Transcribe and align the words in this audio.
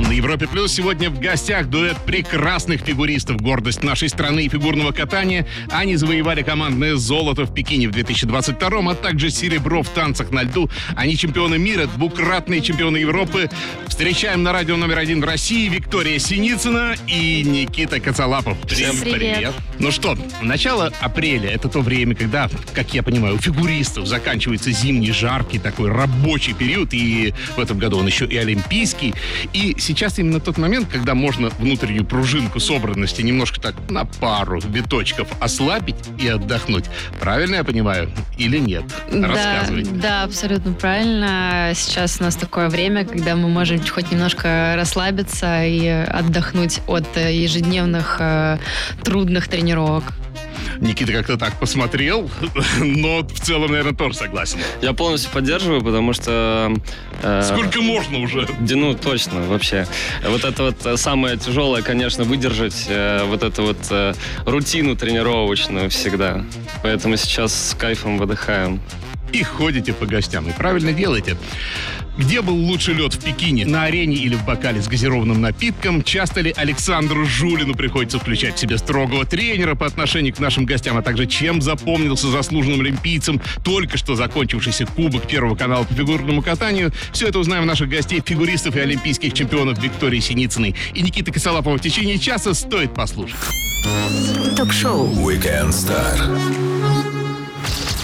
На 0.00 0.12
Европе 0.12 0.48
Плюс 0.48 0.72
сегодня 0.72 1.10
в 1.10 1.20
гостях 1.20 1.66
дуэт 1.66 1.96
прекрасных 2.06 2.80
фигуристов, 2.80 3.40
гордость 3.40 3.82
нашей 3.82 4.08
страны 4.08 4.46
и 4.46 4.48
фигурного 4.48 4.92
катания. 4.92 5.46
Они 5.70 5.96
завоевали 5.96 6.42
командное 6.42 6.96
золото 6.96 7.44
в 7.44 7.52
Пекине 7.52 7.88
в 7.88 7.92
2022 7.92 8.90
а 8.90 8.94
также 8.94 9.30
серебро 9.30 9.82
в 9.82 9.88
танцах 9.90 10.30
на 10.30 10.42
льду. 10.42 10.70
Они 10.96 11.16
чемпионы 11.16 11.58
мира, 11.58 11.86
двукратные 11.86 12.62
чемпионы 12.62 12.96
Европы. 12.96 13.50
Встречаем 13.88 14.42
на 14.42 14.52
радио 14.52 14.76
номер 14.76 14.98
один 14.98 15.20
в 15.20 15.24
России 15.24 15.68
Виктория 15.68 16.18
Синицына 16.18 16.94
и 17.06 17.42
Никита 17.42 18.00
Коцалапов. 18.00 18.56
Всем 18.66 18.96
привет. 18.98 19.52
Ну 19.78 19.90
что, 19.90 20.16
начало 20.40 20.92
апреля— 21.00 21.50
это 21.52 21.68
то 21.68 21.80
время, 21.80 22.14
когда, 22.14 22.48
как 22.74 22.94
я 22.94 23.02
понимаю, 23.02 23.34
у 23.34 23.38
фигуристов 23.38 24.06
заканчивается 24.06 24.70
зимний, 24.70 25.12
жаркий 25.12 25.58
такой 25.58 25.90
рабочий 25.90 26.54
период, 26.54 26.94
и 26.94 27.34
в 27.56 27.60
этом 27.60 27.78
году 27.78 27.98
он 27.98 28.06
еще 28.06 28.24
и 28.24 28.36
олимпийский. 28.36 29.14
И 29.52 29.76
сейчас 29.90 30.18
именно 30.20 30.38
тот 30.38 30.56
момент, 30.56 30.88
когда 30.88 31.14
можно 31.14 31.48
внутреннюю 31.48 32.04
пружинку 32.04 32.60
собранности 32.60 33.22
немножко 33.22 33.60
так 33.60 33.74
на 33.90 34.04
пару 34.04 34.60
виточков 34.60 35.28
ослабить 35.40 35.96
и 36.18 36.28
отдохнуть. 36.28 36.84
Правильно 37.18 37.56
я 37.56 37.64
понимаю? 37.64 38.10
Или 38.38 38.58
нет? 38.58 38.84
Рассказывайте. 39.10 39.90
Да, 39.90 40.02
да, 40.02 40.22
абсолютно 40.22 40.72
правильно. 40.72 41.72
Сейчас 41.74 42.20
у 42.20 42.24
нас 42.24 42.36
такое 42.36 42.68
время, 42.68 43.04
когда 43.04 43.34
мы 43.34 43.48
можем 43.48 43.80
хоть 43.84 44.12
немножко 44.12 44.74
расслабиться 44.76 45.64
и 45.64 45.86
отдохнуть 45.88 46.80
от 46.86 47.06
э, 47.16 47.34
ежедневных 47.34 48.18
э, 48.20 48.58
трудных 49.02 49.48
тренировок. 49.48 50.04
Никита 50.78 51.12
как-то 51.12 51.36
так 51.36 51.58
посмотрел, 51.58 52.30
но 52.80 53.20
в 53.20 53.40
целом, 53.40 53.70
наверное, 53.70 53.94
тоже 53.94 54.14
согласен. 54.14 54.58
Я 54.82 54.92
полностью 54.92 55.30
поддерживаю, 55.30 55.82
потому 55.82 56.12
что... 56.12 56.72
э, 57.22 57.42
Сколько 57.42 57.80
можно 57.80 58.18
уже? 58.18 58.46
да, 58.60 58.76
ну, 58.76 58.94
точно, 58.94 59.42
вообще. 59.42 59.86
Вот 60.26 60.44
это 60.44 60.62
вот 60.64 60.86
э, 60.86 60.96
самое 60.96 61.36
тяжелое, 61.36 61.82
конечно, 61.82 62.24
выдержать 62.24 62.86
э, 62.88 63.24
вот 63.24 63.42
эту 63.42 63.62
вот 63.62 63.78
э, 63.90 64.14
рутину 64.46 64.96
тренировочную 64.96 65.90
всегда. 65.90 66.44
Поэтому 66.82 67.16
сейчас 67.16 67.70
с 67.70 67.74
кайфом 67.74 68.18
выдыхаем. 68.18 68.80
И 69.32 69.42
ходите 69.42 69.92
по 69.92 70.06
гостям. 70.06 70.48
И 70.48 70.52
правильно 70.52 70.92
делаете. 70.92 71.36
Где 72.18 72.42
был 72.42 72.54
лучший 72.54 72.94
лед 72.94 73.14
в 73.14 73.24
Пекине? 73.24 73.64
На 73.64 73.84
арене 73.84 74.16
или 74.16 74.34
в 74.34 74.44
бокале 74.44 74.82
с 74.82 74.88
газированным 74.88 75.40
напитком? 75.40 76.02
Часто 76.02 76.40
ли 76.40 76.52
Александру 76.56 77.24
Жулину 77.24 77.74
приходится 77.74 78.18
включать 78.18 78.56
в 78.56 78.58
себе 78.58 78.76
строгого 78.78 79.24
тренера 79.24 79.74
по 79.74 79.86
отношению 79.86 80.34
к 80.34 80.38
нашим 80.38 80.66
гостям, 80.66 80.98
а 80.98 81.02
также 81.02 81.26
чем 81.26 81.62
запомнился 81.62 82.28
заслуженным 82.28 82.80
олимпийцам 82.80 83.40
только 83.64 83.96
что 83.96 84.16
закончившийся 84.16 84.86
Кубок 84.86 85.26
Первого 85.28 85.54
канала 85.54 85.84
по 85.84 85.94
фигурному 85.94 86.42
катанию? 86.42 86.92
Все 87.12 87.28
это 87.28 87.38
узнаем 87.38 87.62
у 87.62 87.66
наших 87.66 87.88
гостей, 87.88 88.22
фигуристов 88.24 88.76
и 88.76 88.80
олимпийских 88.80 89.32
чемпионов 89.32 89.82
Виктории 89.82 90.20
Синицыной 90.20 90.74
и 90.92 91.02
Никиты 91.02 91.32
Косолапова 91.32 91.78
в 91.78 91.80
течение 91.80 92.18
часа 92.18 92.52
стоит 92.52 92.92
послушать. 92.92 93.38
Ток-шоу 94.56 95.08
Weekend 95.26 95.70
Star. 95.70 96.69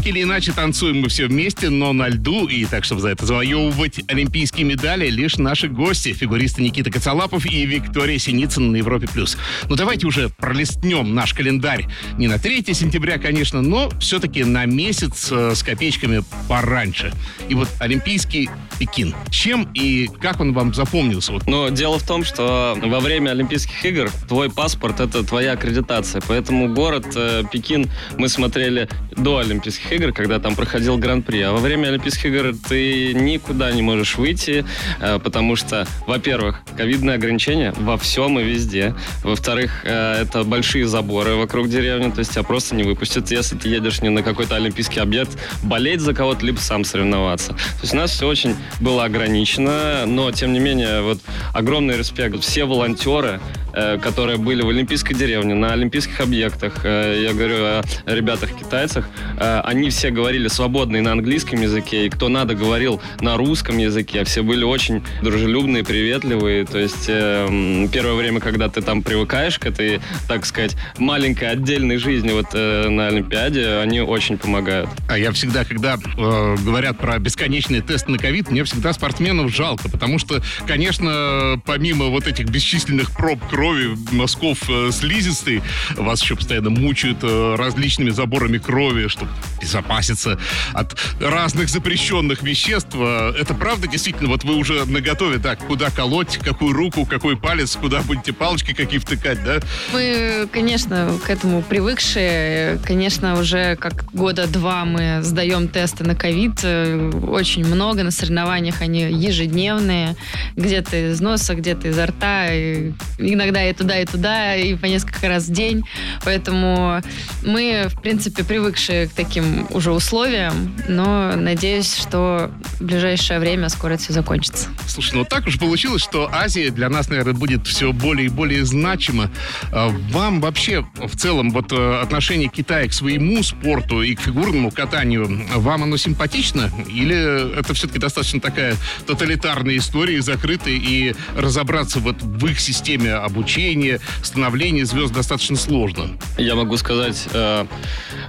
Так 0.00 0.06
или 0.06 0.22
иначе 0.22 0.52
танцуем 0.52 1.02
мы 1.02 1.10
все 1.10 1.26
вместе, 1.26 1.68
но 1.68 1.92
на 1.92 2.08
льду, 2.08 2.46
и 2.46 2.64
так, 2.64 2.84
чтобы 2.84 3.02
за 3.02 3.10
это 3.10 3.26
завоевывать 3.26 4.00
олимпийские 4.08 4.64
медали, 4.64 5.10
лишь 5.10 5.36
наши 5.36 5.68
гости, 5.68 6.14
фигуристы 6.14 6.62
Никита 6.62 6.90
Коцалапов 6.90 7.44
и 7.44 7.66
Виктория 7.66 8.16
Синицына 8.16 8.70
на 8.70 8.76
Европе+. 8.76 9.06
плюс. 9.06 9.36
Ну 9.68 9.76
давайте 9.76 10.06
уже 10.06 10.30
пролистнем 10.30 11.14
наш 11.14 11.34
календарь. 11.34 11.84
Не 12.16 12.28
на 12.28 12.38
3 12.38 12.64
сентября, 12.72 13.18
конечно, 13.18 13.60
но 13.60 13.90
все-таки 14.00 14.42
на 14.42 14.64
месяц 14.64 15.28
э, 15.30 15.54
с 15.54 15.62
копеечками 15.62 16.24
пораньше. 16.48 17.12
И 17.50 17.54
вот 17.54 17.68
Олимпийский 17.78 18.48
Пекин. 18.78 19.14
Чем 19.28 19.68
и 19.74 20.08
как 20.22 20.40
он 20.40 20.54
вам 20.54 20.72
запомнился? 20.72 21.32
Вот 21.32 21.46
Но 21.46 21.68
дело 21.68 21.98
в 21.98 22.06
том, 22.06 22.24
что 22.24 22.74
во 22.82 23.00
время 23.00 23.32
Олимпийских 23.32 23.84
игр 23.84 24.10
твой 24.26 24.50
паспорт— 24.50 25.00
это 25.00 25.22
твоя 25.22 25.52
аккредитация. 25.52 26.22
Поэтому 26.26 26.72
город 26.72 27.06
э, 27.14 27.42
Пекин 27.52 27.90
мы 28.16 28.30
смотрели 28.30 28.88
до 29.14 29.36
Олимпийских 29.36 29.89
игр, 29.92 30.12
когда 30.12 30.38
там 30.38 30.54
проходил 30.54 30.98
Гран-при. 30.98 31.40
А 31.42 31.52
во 31.52 31.58
время 31.58 31.88
Олимпийских 31.88 32.26
игр 32.26 32.54
ты 32.68 33.12
никуда 33.14 33.72
не 33.72 33.82
можешь 33.82 34.16
выйти, 34.16 34.64
э, 35.00 35.18
потому 35.22 35.56
что, 35.56 35.86
во-первых, 36.06 36.60
ковидные 36.76 37.16
ограничения 37.16 37.72
во 37.76 37.96
всем 37.96 38.38
и 38.38 38.42
везде. 38.42 38.94
Во-вторых, 39.22 39.84
э, 39.84 40.22
это 40.22 40.44
большие 40.44 40.86
заборы 40.86 41.34
вокруг 41.34 41.68
деревни, 41.68 42.10
то 42.10 42.20
есть 42.20 42.32
тебя 42.32 42.42
просто 42.42 42.74
не 42.74 42.82
выпустят, 42.82 43.30
если 43.30 43.56
ты 43.56 43.68
едешь 43.68 44.00
не 44.02 44.08
на 44.08 44.22
какой-то 44.22 44.56
олимпийский 44.56 45.00
объект, 45.00 45.38
болеть 45.62 46.00
за 46.00 46.14
кого-то, 46.14 46.44
либо 46.44 46.58
сам 46.58 46.84
соревноваться. 46.84 47.52
То 47.52 47.80
есть 47.82 47.94
у 47.94 47.96
нас 47.96 48.10
все 48.10 48.26
очень 48.26 48.54
было 48.80 49.04
ограничено, 49.04 50.04
но, 50.06 50.30
тем 50.32 50.52
не 50.52 50.60
менее, 50.60 51.02
вот 51.02 51.18
огромный 51.54 51.96
респект. 51.96 52.40
Все 52.40 52.64
волонтеры, 52.64 53.40
э, 53.72 53.98
которые 53.98 54.38
были 54.38 54.62
в 54.62 54.68
Олимпийской 54.68 55.14
деревне, 55.14 55.54
на 55.54 55.72
олимпийских 55.72 56.20
объектах, 56.20 56.84
я 56.84 57.32
говорю 57.32 57.56
о 57.64 57.82
ребятах-китайцах, 58.06 59.08
э, 59.38 59.60
они 59.80 59.88
все 59.88 60.10
говорили 60.10 60.46
свободно 60.48 60.96
и 60.96 61.00
на 61.00 61.12
английском 61.12 61.62
языке, 61.62 62.04
и 62.04 62.10
кто 62.10 62.28
надо 62.28 62.54
говорил 62.54 63.00
на 63.22 63.38
русском 63.38 63.78
языке. 63.78 64.24
Все 64.24 64.42
были 64.42 64.62
очень 64.62 65.02
дружелюбные, 65.22 65.84
приветливые. 65.84 66.66
То 66.66 66.78
есть 66.78 67.06
э, 67.08 67.88
первое 67.90 68.14
время, 68.14 68.40
когда 68.40 68.68
ты 68.68 68.82
там 68.82 69.02
привыкаешь 69.02 69.58
к 69.58 69.64
этой, 69.64 70.02
так 70.28 70.44
сказать, 70.44 70.76
маленькой 70.98 71.48
отдельной 71.52 71.96
жизни 71.96 72.30
вот 72.30 72.48
э, 72.52 72.90
на 72.90 73.06
Олимпиаде, 73.06 73.78
они 73.78 74.02
очень 74.02 74.36
помогают. 74.36 74.90
А 75.08 75.16
я 75.16 75.32
всегда, 75.32 75.64
когда 75.64 75.94
э, 75.94 76.56
говорят 76.62 76.98
про 76.98 77.18
бесконечные 77.18 77.80
тесты 77.80 78.10
на 78.10 78.18
ковид, 78.18 78.50
мне 78.50 78.64
всегда 78.64 78.92
спортсменов 78.92 79.50
жалко, 79.50 79.88
потому 79.88 80.18
что, 80.18 80.42
конечно, 80.66 81.58
помимо 81.64 82.08
вот 82.08 82.26
этих 82.26 82.50
бесчисленных 82.50 83.12
проб 83.12 83.40
крови, 83.48 83.96
мазков 84.12 84.58
э, 84.68 84.90
слизистой, 84.92 85.62
вас 85.96 86.20
еще 86.20 86.36
постоянно 86.36 86.68
мучают 86.68 87.20
э, 87.22 87.54
различными 87.56 88.10
заборами 88.10 88.58
крови, 88.58 89.08
чтобы 89.08 89.30
безопаситься 89.70 90.38
от 90.74 90.96
разных 91.20 91.68
запрещенных 91.68 92.42
веществ. 92.42 92.90
Э, 92.94 93.32
Это 93.38 93.54
правда, 93.54 93.86
действительно, 93.86 94.28
вот 94.28 94.44
вы 94.44 94.56
уже 94.56 94.84
наготове, 94.86 95.38
так, 95.38 95.58
куда 95.60 95.90
колоть, 95.90 96.38
какую 96.38 96.72
руку, 96.72 97.06
какой 97.06 97.36
палец, 97.36 97.76
куда 97.76 98.00
будете 98.02 98.32
палочки 98.32 98.72
какие 98.74 98.98
втыкать, 98.98 99.42
да? 99.44 99.60
Мы, 99.92 100.48
конечно, 100.52 101.12
к 101.24 101.30
этому 101.30 101.62
привыкшие. 101.62 102.78
Конечно, 102.84 103.38
уже 103.38 103.76
как 103.76 104.04
года 104.12 104.46
два 104.48 104.84
мы 104.84 105.22
сдаем 105.22 105.68
тесты 105.68 106.04
на 106.04 106.14
ковид. 106.14 106.60
Э, 106.64 107.10
Очень 107.28 107.64
много 107.64 108.02
на 108.02 108.10
соревнованиях. 108.10 108.80
Они 108.82 109.02
ежедневные. 109.02 110.16
Где-то 110.56 111.12
из 111.12 111.20
носа, 111.20 111.54
где-то 111.54 111.88
изо 111.88 112.06
рта. 112.06 112.52
и 112.52 112.92
иногда 113.18 113.64
и 113.64 113.72
туда, 113.72 114.00
и 114.00 114.04
туда, 114.06 114.56
и 114.56 114.74
по 114.74 114.86
несколько 114.86 115.28
раз 115.28 115.44
в 115.44 115.52
день. 115.52 115.84
Поэтому 116.24 117.00
мы, 117.44 117.86
в 117.88 118.00
принципе, 118.00 118.42
привыкшие 118.42 119.06
к 119.08 119.12
таким 119.12 119.59
уже 119.70 119.92
условиям. 119.92 120.74
Но 120.88 121.36
надеюсь, 121.36 121.96
что 121.96 122.50
в 122.78 122.84
ближайшее 122.84 123.38
время 123.40 123.68
скоро 123.68 123.94
это 123.94 124.02
все 124.02 124.12
закончится. 124.12 124.68
Слушай, 124.86 125.16
ну 125.16 125.24
так 125.24 125.46
уж 125.46 125.58
получилось, 125.58 126.02
что 126.02 126.28
Азия 126.32 126.70
для 126.70 126.88
нас, 126.88 127.08
наверное, 127.08 127.34
будет 127.34 127.66
все 127.66 127.92
более 127.92 128.26
и 128.26 128.28
более 128.28 128.64
значима. 128.64 129.30
А 129.72 129.88
Вам 130.10 130.40
вообще 130.40 130.86
в 130.94 131.16
целом 131.16 131.50
вот 131.50 131.72
э, 131.72 132.00
отношение 132.00 132.48
Китая 132.48 132.88
к 132.88 132.92
своему 132.92 133.42
спорту 133.42 134.02
и 134.02 134.14
к 134.14 134.20
фигурному 134.20 134.70
катанию, 134.70 135.46
вам 135.56 135.84
оно 135.84 135.96
симпатично? 135.96 136.70
Или 136.88 137.58
это 137.58 137.74
все-таки 137.74 137.98
достаточно 137.98 138.40
такая 138.40 138.76
тоталитарная 139.06 139.76
история, 139.76 140.22
закрытая, 140.22 140.74
и 140.74 141.14
разобраться 141.36 142.00
вот 142.00 142.22
в 142.22 142.46
их 142.46 142.60
системе 142.60 143.14
обучения, 143.14 144.00
становления 144.22 144.84
звезд 144.84 145.12
достаточно 145.12 145.56
сложно? 145.56 146.18
Я 146.38 146.54
могу 146.54 146.76
сказать 146.76 147.28
э, 147.32 147.66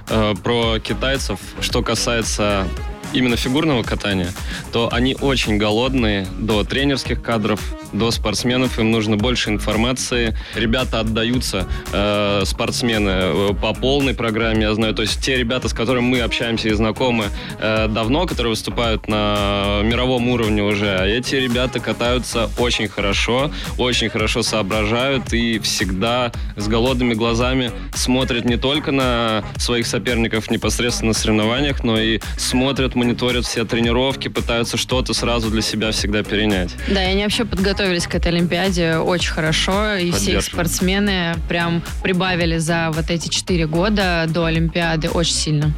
э, 0.08 0.34
про 0.42 0.78
китайцев, 1.22 1.40
что 1.60 1.82
касается 1.82 2.66
именно 3.12 3.36
фигурного 3.36 3.82
катания, 3.82 4.32
то 4.72 4.88
они 4.92 5.16
очень 5.20 5.58
голодные 5.58 6.26
до 6.38 6.64
тренерских 6.64 7.22
кадров, 7.22 7.60
до 7.92 8.10
спортсменов. 8.10 8.78
Им 8.78 8.90
нужно 8.90 9.16
больше 9.16 9.50
информации. 9.50 10.36
Ребята 10.54 11.00
отдаются, 11.00 11.66
э, 11.92 12.42
спортсмены, 12.44 13.10
э, 13.10 13.54
по 13.60 13.74
полной 13.74 14.14
программе, 14.14 14.62
я 14.62 14.74
знаю. 14.74 14.94
То 14.94 15.02
есть 15.02 15.20
те 15.20 15.36
ребята, 15.36 15.68
с 15.68 15.72
которыми 15.72 16.04
мы 16.04 16.20
общаемся 16.20 16.68
и 16.68 16.72
знакомы 16.72 17.26
э, 17.58 17.88
давно, 17.88 18.26
которые 18.26 18.50
выступают 18.50 19.08
на 19.08 19.80
мировом 19.82 20.28
уровне 20.28 20.62
уже, 20.62 20.96
а 20.96 21.06
эти 21.06 21.36
ребята 21.36 21.80
катаются 21.80 22.50
очень 22.58 22.88
хорошо, 22.88 23.50
очень 23.78 24.08
хорошо 24.08 24.42
соображают 24.42 25.32
и 25.32 25.58
всегда 25.58 26.32
с 26.56 26.68
голодными 26.68 27.14
глазами 27.14 27.72
смотрят 27.94 28.44
не 28.44 28.56
только 28.56 28.92
на 28.92 29.44
своих 29.56 29.86
соперников 29.86 30.50
непосредственно 30.50 31.08
на 31.08 31.14
соревнованиях, 31.14 31.84
но 31.84 31.98
и 31.98 32.20
смотрят, 32.38 32.94
мониторят 33.02 33.44
все 33.44 33.64
тренировки, 33.64 34.28
пытаются 34.28 34.76
что-то 34.76 35.12
сразу 35.12 35.50
для 35.50 35.60
себя 35.60 35.90
всегда 35.90 36.22
перенять. 36.22 36.70
Да, 36.88 37.02
и 37.02 37.12
они 37.12 37.22
вообще 37.24 37.44
подготовились 37.44 38.06
к 38.06 38.14
этой 38.14 38.28
Олимпиаде 38.28 38.96
очень 38.96 39.32
хорошо, 39.32 39.94
и 39.94 40.12
все 40.12 40.34
их 40.34 40.42
спортсмены 40.42 41.34
прям 41.48 41.82
прибавили 42.02 42.58
за 42.58 42.90
вот 42.92 43.10
эти 43.10 43.28
четыре 43.28 43.66
года 43.66 44.26
до 44.28 44.44
Олимпиады 44.44 45.08
очень 45.08 45.34
сильно. 45.34 45.74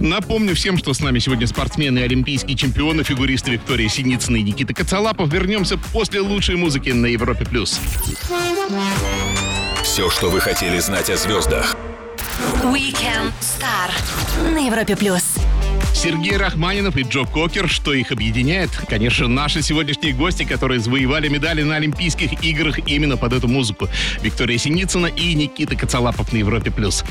Напомню 0.00 0.54
всем, 0.54 0.76
что 0.76 0.92
с 0.92 1.00
нами 1.00 1.18
сегодня 1.18 1.46
спортсмены 1.46 2.00
и 2.00 2.02
олимпийские 2.02 2.56
чемпионы, 2.56 3.04
фигуристы 3.04 3.52
Виктория 3.52 3.88
Синицына 3.88 4.36
и 4.36 4.42
Никита 4.42 4.74
Коцалапов. 4.74 5.32
Вернемся 5.32 5.78
после 5.92 6.20
лучшей 6.20 6.56
музыки 6.56 6.90
на 6.90 7.06
Европе+. 7.06 7.44
плюс. 7.44 7.80
Все, 9.82 10.10
что 10.10 10.28
вы 10.28 10.40
хотели 10.40 10.78
знать 10.78 11.08
о 11.10 11.16
звездах. 11.16 11.76
Weekend 12.62 13.32
Star 13.40 14.52
на 14.52 14.66
Европе+. 14.66 14.94
плюс. 14.94 15.37
Сергей 15.98 16.36
Рахманинов 16.36 16.96
и 16.96 17.02
Джо 17.02 17.24
Кокер. 17.24 17.68
Что 17.68 17.92
их 17.92 18.12
объединяет? 18.12 18.70
Конечно, 18.88 19.26
наши 19.26 19.62
сегодняшние 19.62 20.12
гости, 20.12 20.44
которые 20.44 20.78
завоевали 20.78 21.26
медали 21.26 21.64
на 21.64 21.74
Олимпийских 21.74 22.44
играх 22.44 22.78
именно 22.86 23.16
под 23.16 23.32
эту 23.32 23.48
музыку. 23.48 23.88
Виктория 24.22 24.58
Синицына 24.58 25.06
и 25.06 25.34
Никита 25.34 25.74
Коцалапов 25.74 26.32
на 26.32 26.36
Европе+. 26.36 26.70
плюс. 26.70 27.04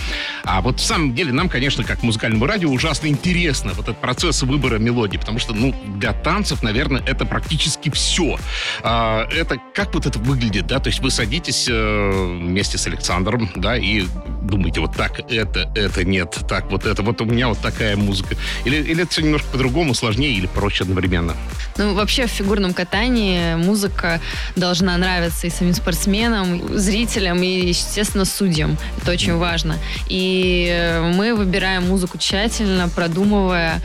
А 0.45 0.61
вот 0.61 0.79
в 0.79 0.83
самом 0.83 1.13
деле 1.13 1.33
нам, 1.33 1.49
конечно, 1.49 1.83
как 1.83 2.01
музыкальному 2.01 2.45
радио, 2.45 2.69
ужасно 2.69 3.07
интересно 3.07 3.73
вот 3.73 3.89
этот 3.89 3.99
процесс 3.99 4.41
выбора 4.43 4.77
мелодии, 4.77 5.17
потому 5.17 5.39
что, 5.39 5.53
ну, 5.53 5.75
для 5.97 6.13
танцев, 6.13 6.63
наверное, 6.63 7.03
это 7.05 7.25
практически 7.25 7.89
все. 7.89 8.39
А, 8.83 9.27
это 9.29 9.57
как 9.73 9.93
вот 9.95 10.05
это 10.05 10.17
выглядит, 10.17 10.65
да? 10.67 10.79
То 10.79 10.87
есть 10.87 11.01
вы 11.01 11.11
садитесь 11.11 11.67
э, 11.69 12.37
вместе 12.39 12.77
с 12.77 12.87
Александром, 12.87 13.49
да, 13.53 13.75
и 13.75 14.05
думаете, 14.47 14.79
вот 14.79 14.95
так, 14.95 15.19
это, 15.29 15.69
это 15.75 16.03
нет, 16.03 16.37
так, 16.47 16.71
вот 16.71 16.85
это, 16.85 17.03
вот 17.03 17.21
у 17.21 17.25
меня 17.25 17.49
вот 17.49 17.59
такая 17.59 17.95
музыка. 17.95 18.35
Или 18.65 18.77
или, 18.77 19.03
это 19.03 19.11
все 19.11 19.21
немножко 19.21 19.47
по-другому, 19.51 19.93
сложнее 19.93 20.31
или 20.31 20.47
проще 20.47 20.83
одновременно? 20.83 21.35
Ну, 21.77 21.93
вообще 21.93 22.27
в 22.27 22.31
фигурном 22.31 22.73
катании 22.73 23.55
музыка 23.55 24.19
должна 24.55 24.97
нравиться 24.97 25.47
и 25.47 25.49
самим 25.49 25.73
спортсменам, 25.73 26.77
зрителям 26.77 27.41
и, 27.43 27.67
естественно, 27.67 28.25
судьям. 28.25 28.77
Это 29.01 29.11
очень 29.11 29.35
важно. 29.35 29.77
И 30.07 31.01
мы 31.15 31.35
выбираем 31.35 31.87
музыку 31.87 32.17
тщательно, 32.17 32.89
продумывая, 32.89 33.81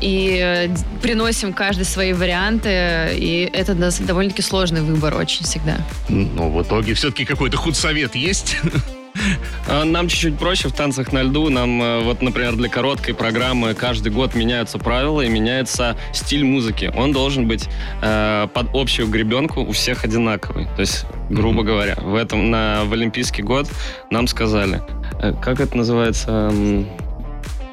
и 0.00 0.70
приносим 1.02 1.52
каждый 1.52 1.84
свои 1.84 2.12
варианты, 2.12 3.10
и 3.14 3.50
это 3.52 3.74
довольно-таки 3.74 4.42
сложный 4.42 4.82
выбор 4.82 5.16
очень 5.16 5.44
всегда. 5.44 5.78
Но 6.08 6.50
в 6.50 6.62
итоге 6.62 6.94
все-таки 6.94 7.24
какой-то 7.24 7.56
худсовет 7.56 8.14
есть? 8.14 8.56
А, 9.68 9.84
нам 9.84 10.08
чуть-чуть 10.08 10.38
проще 10.38 10.68
в 10.68 10.72
танцах 10.72 11.12
на 11.12 11.22
льду. 11.22 11.48
Нам, 11.48 11.82
э, 11.82 12.02
вот, 12.02 12.22
например, 12.22 12.56
для 12.56 12.68
короткой 12.68 13.14
программы 13.14 13.74
каждый 13.74 14.12
год 14.12 14.34
меняются 14.34 14.78
правила 14.78 15.20
и 15.20 15.28
меняется 15.28 15.96
стиль 16.12 16.44
музыки. 16.44 16.92
Он 16.96 17.12
должен 17.12 17.46
быть 17.46 17.68
э, 18.02 18.48
под 18.52 18.68
общую 18.74 19.08
гребенку 19.08 19.60
у 19.60 19.72
всех 19.72 20.04
одинаковый. 20.04 20.66
То 20.76 20.80
есть, 20.80 21.06
грубо 21.30 21.62
mm-hmm. 21.62 21.64
говоря, 21.64 21.94
в 21.96 22.14
этом 22.14 22.50
на 22.50 22.84
в 22.84 22.92
Олимпийский 22.92 23.42
год 23.42 23.68
нам 24.10 24.26
сказали, 24.26 24.82
э, 25.20 25.32
как 25.40 25.60
это 25.60 25.76
называется? 25.76 26.52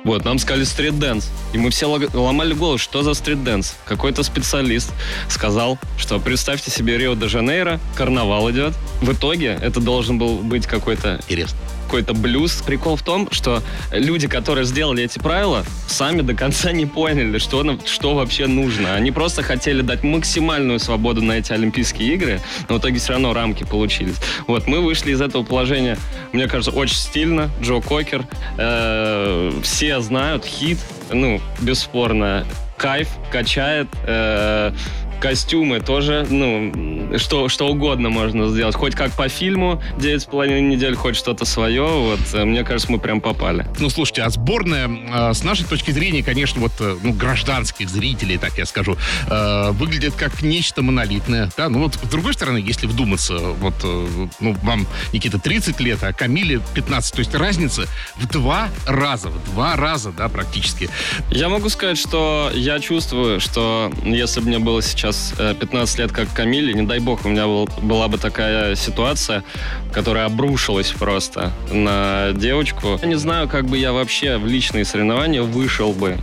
Вот, 0.09 0.25
нам 0.25 0.39
сказали 0.39 0.63
street 0.63 0.96
dance. 0.96 1.29
И 1.53 1.59
мы 1.59 1.69
все 1.69 1.85
ломали 1.85 2.55
голову, 2.55 2.79
что 2.79 3.03
за 3.03 3.13
street 3.13 3.44
dance. 3.44 3.75
Какой-то 3.85 4.23
специалист 4.23 4.91
сказал, 5.29 5.77
что 5.99 6.19
представьте 6.19 6.71
себе 6.71 6.97
Рио-де-Жанейро, 6.97 7.79
карнавал 7.95 8.49
идет. 8.49 8.73
В 9.01 9.13
итоге 9.13 9.59
это 9.61 9.79
должен 9.79 10.17
был 10.17 10.37
быть 10.37 10.65
какой-то... 10.65 11.19
Интересно 11.27 11.59
какой-то 11.89 12.13
блюз. 12.13 12.61
Прикол 12.61 12.97
в 12.97 13.01
том, 13.01 13.27
что 13.31 13.63
люди, 13.91 14.27
которые 14.27 14.63
сделали 14.65 15.03
эти 15.03 15.17
правила, 15.17 15.65
сами 15.87 16.21
до 16.21 16.35
конца 16.35 16.71
не 16.71 16.85
поняли, 16.85 17.39
что, 17.39 17.65
что 17.83 18.13
вообще 18.13 18.45
нужно. 18.45 18.93
Они 18.93 19.11
просто 19.11 19.41
хотели 19.41 19.81
дать 19.81 20.03
максимальную 20.03 20.77
свободу 20.77 21.23
на 21.23 21.33
эти 21.33 21.51
Олимпийские 21.51 22.13
игры, 22.13 22.41
но 22.69 22.75
в 22.75 22.79
итоге 22.79 22.99
все 22.99 23.13
равно 23.13 23.33
рамки 23.33 23.63
получились. 23.63 24.17
Вот, 24.45 24.67
мы 24.67 24.81
вышли 24.81 25.13
из 25.13 25.21
этого 25.21 25.41
положения, 25.41 25.97
мне 26.31 26.47
кажется, 26.47 26.71
очень 26.71 26.95
стильно. 26.95 27.49
Джо 27.59 27.81
Кокер. 27.81 28.23
Э, 28.59 29.51
все 29.63 29.99
знают, 29.99 30.45
хит, 30.45 30.77
ну, 31.11 31.41
бесспорно, 31.59 32.45
кайф, 32.77 33.09
качает. 33.31 33.87
Э, 34.05 34.73
костюмы 35.19 35.79
тоже, 35.79 36.25
ну, 36.29 37.17
что, 37.17 37.49
что 37.49 37.67
угодно 37.67 38.09
можно 38.09 38.47
сделать. 38.49 38.75
Хоть 38.75 38.95
как 38.95 39.11
по 39.11 39.29
фильму 39.29 39.81
9,5 39.97 40.59
недель, 40.61 40.95
хоть 40.95 41.15
что-то 41.15 41.45
свое. 41.45 41.83
Вот, 41.83 42.19
э, 42.33 42.45
мне 42.45 42.63
кажется, 42.63 42.91
мы 42.91 42.99
прям 42.99 43.21
попали. 43.21 43.67
Ну, 43.79 43.89
слушайте, 43.89 44.23
а 44.23 44.29
сборная, 44.29 44.89
э, 44.89 45.33
с 45.33 45.43
нашей 45.43 45.65
точки 45.65 45.91
зрения, 45.91 46.23
конечно, 46.23 46.61
вот, 46.61 46.73
э, 46.79 46.97
ну, 47.01 47.13
гражданских 47.13 47.89
зрителей, 47.89 48.37
так 48.37 48.57
я 48.57 48.65
скажу, 48.65 48.97
выглядит 49.27 50.13
как 50.15 50.41
нечто 50.41 50.81
монолитное, 50.81 51.49
да, 51.57 51.69
ну, 51.69 51.83
вот, 51.83 51.95
с 51.95 52.09
другой 52.09 52.33
стороны, 52.33 52.57
если 52.57 52.87
вдуматься, 52.87 53.37
вот, 53.37 53.73
ну, 54.39 54.53
вам, 54.63 54.87
Никита, 55.13 55.39
30 55.39 55.79
лет, 55.79 55.99
а 56.03 56.13
Камиле 56.13 56.61
15, 56.73 57.13
то 57.13 57.19
есть 57.19 57.35
разница 57.35 57.85
в 58.15 58.27
два 58.27 58.69
раза, 58.85 59.29
в 59.29 59.53
два 59.53 59.75
раза, 59.75 60.11
да, 60.11 60.29
практически. 60.29 60.89
Я 61.29 61.49
могу 61.49 61.69
сказать, 61.69 61.97
что 61.97 62.51
я 62.53 62.79
чувствую, 62.79 63.39
что 63.39 63.91
если 64.03 64.41
бы 64.41 64.47
мне 64.47 64.59
было 64.59 64.81
сейчас 64.81 65.08
сейчас 65.11 65.33
15 65.59 65.99
э, 65.99 66.01
лет 66.01 66.11
как 66.11 66.31
Камиле, 66.33 66.73
не 66.73 66.83
дай 66.83 66.99
бог, 66.99 67.25
у 67.25 67.29
меня 67.29 67.45
был, 67.45 67.69
была 67.81 68.07
бы 68.07 68.17
такая 68.17 68.75
ситуация, 68.75 69.43
которая 69.91 70.25
обрушилась 70.25 70.91
просто 70.91 71.51
на 71.71 72.31
девочку. 72.33 72.99
Я 73.01 73.07
не 73.07 73.15
знаю, 73.15 73.47
как 73.47 73.65
бы 73.65 73.77
я 73.77 73.91
вообще 73.93 74.37
в 74.37 74.45
личные 74.45 74.85
соревнования 74.85 75.41
вышел 75.41 75.93
бы 75.93 76.17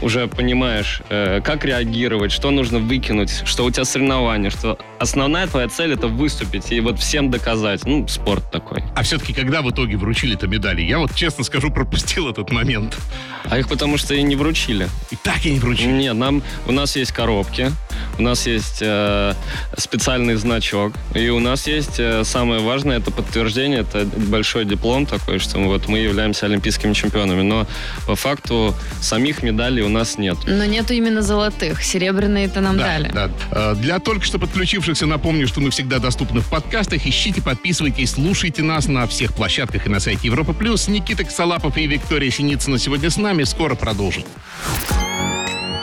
уже 0.00 0.26
понимаешь, 0.28 1.02
э, 1.08 1.40
как 1.42 1.64
реагировать, 1.64 2.32
что 2.32 2.50
нужно 2.50 2.78
выкинуть, 2.78 3.42
что 3.44 3.64
у 3.64 3.70
тебя 3.70 3.84
соревнования, 3.84 4.50
что 4.50 4.78
основная 4.98 5.46
твоя 5.46 5.68
цель 5.68 5.92
это 5.92 6.08
выступить 6.08 6.70
и 6.72 6.80
вот 6.80 6.98
всем 6.98 7.30
доказать. 7.30 7.84
Ну, 7.84 8.06
спорт 8.08 8.50
такой. 8.50 8.82
А 8.94 9.02
все-таки 9.02 9.32
когда 9.32 9.62
в 9.62 9.70
итоге 9.70 9.96
вручили-то 9.96 10.46
медали? 10.46 10.82
Я 10.82 10.98
вот, 10.98 11.14
честно 11.14 11.44
скажу, 11.44 11.70
пропустил 11.74 12.28
этот 12.28 12.50
момент. 12.50 12.96
А 13.44 13.58
их 13.58 13.68
потому 13.68 13.98
что 13.98 14.14
и 14.14 14.22
не 14.22 14.36
вручили. 14.36 14.88
И 15.10 15.16
так 15.16 15.44
и 15.46 15.50
не 15.50 15.58
вручили? 15.58 15.92
Нет, 15.92 16.14
нам, 16.14 16.42
у 16.66 16.72
нас 16.72 16.96
есть 16.96 17.12
коробки, 17.12 17.72
у 18.18 18.22
нас 18.22 18.46
есть 18.46 18.78
э, 18.80 19.34
специальный 19.76 20.34
значок, 20.34 20.92
и 21.14 21.28
у 21.28 21.40
нас 21.40 21.66
есть 21.66 21.98
э, 21.98 22.24
самое 22.24 22.60
важное, 22.60 22.98
это 22.98 23.10
подтверждение, 23.10 23.80
это 23.80 24.04
большой 24.04 24.64
диплом 24.64 25.06
такой, 25.06 25.38
что 25.38 25.58
вот 25.58 25.88
мы 25.88 25.98
являемся 25.98 26.46
олимпийскими 26.46 26.92
чемпионами. 26.92 27.42
Но 27.42 27.66
по 28.06 28.16
факту 28.16 28.74
самих 29.00 29.42
медалей 29.42 29.82
у 29.88 29.90
нас 29.90 30.18
нет. 30.18 30.36
Но 30.46 30.64
нету 30.64 30.94
именно 30.94 31.22
золотых. 31.22 31.82
Серебряные 31.82 32.46
это 32.46 32.60
нам 32.60 32.76
да, 32.76 32.84
дали. 32.84 33.10
Да. 33.12 33.30
Э, 33.50 33.74
для 33.74 33.98
только 33.98 34.24
что 34.24 34.38
подключившихся 34.38 35.06
напомню, 35.06 35.48
что 35.48 35.60
мы 35.60 35.70
всегда 35.70 35.98
доступны 35.98 36.40
в 36.40 36.48
подкастах. 36.48 37.04
Ищите, 37.06 37.42
подписывайтесь, 37.42 38.12
слушайте 38.12 38.62
нас 38.62 38.86
на 38.86 39.06
всех 39.06 39.34
площадках 39.34 39.86
и 39.86 39.88
на 39.88 39.98
сайте 39.98 40.28
Европа 40.28 40.52
Плюс. 40.52 40.88
Никита 40.88 41.24
Косолапов 41.24 41.76
и 41.76 41.86
Виктория 41.86 42.30
Синицына 42.30 42.78
сегодня 42.78 43.10
с 43.10 43.16
нами. 43.16 43.44
Скоро 43.44 43.74
продолжим. 43.74 44.24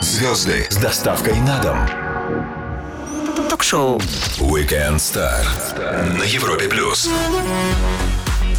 Звезды 0.00 0.66
с 0.70 0.76
доставкой 0.76 1.38
на 1.40 1.60
дом. 1.60 1.78
Ток-шоу. 3.50 3.98
Weekend 4.38 4.96
Star 4.96 5.44
на 6.18 6.24
Европе 6.24 6.68
Плюс. 6.68 7.10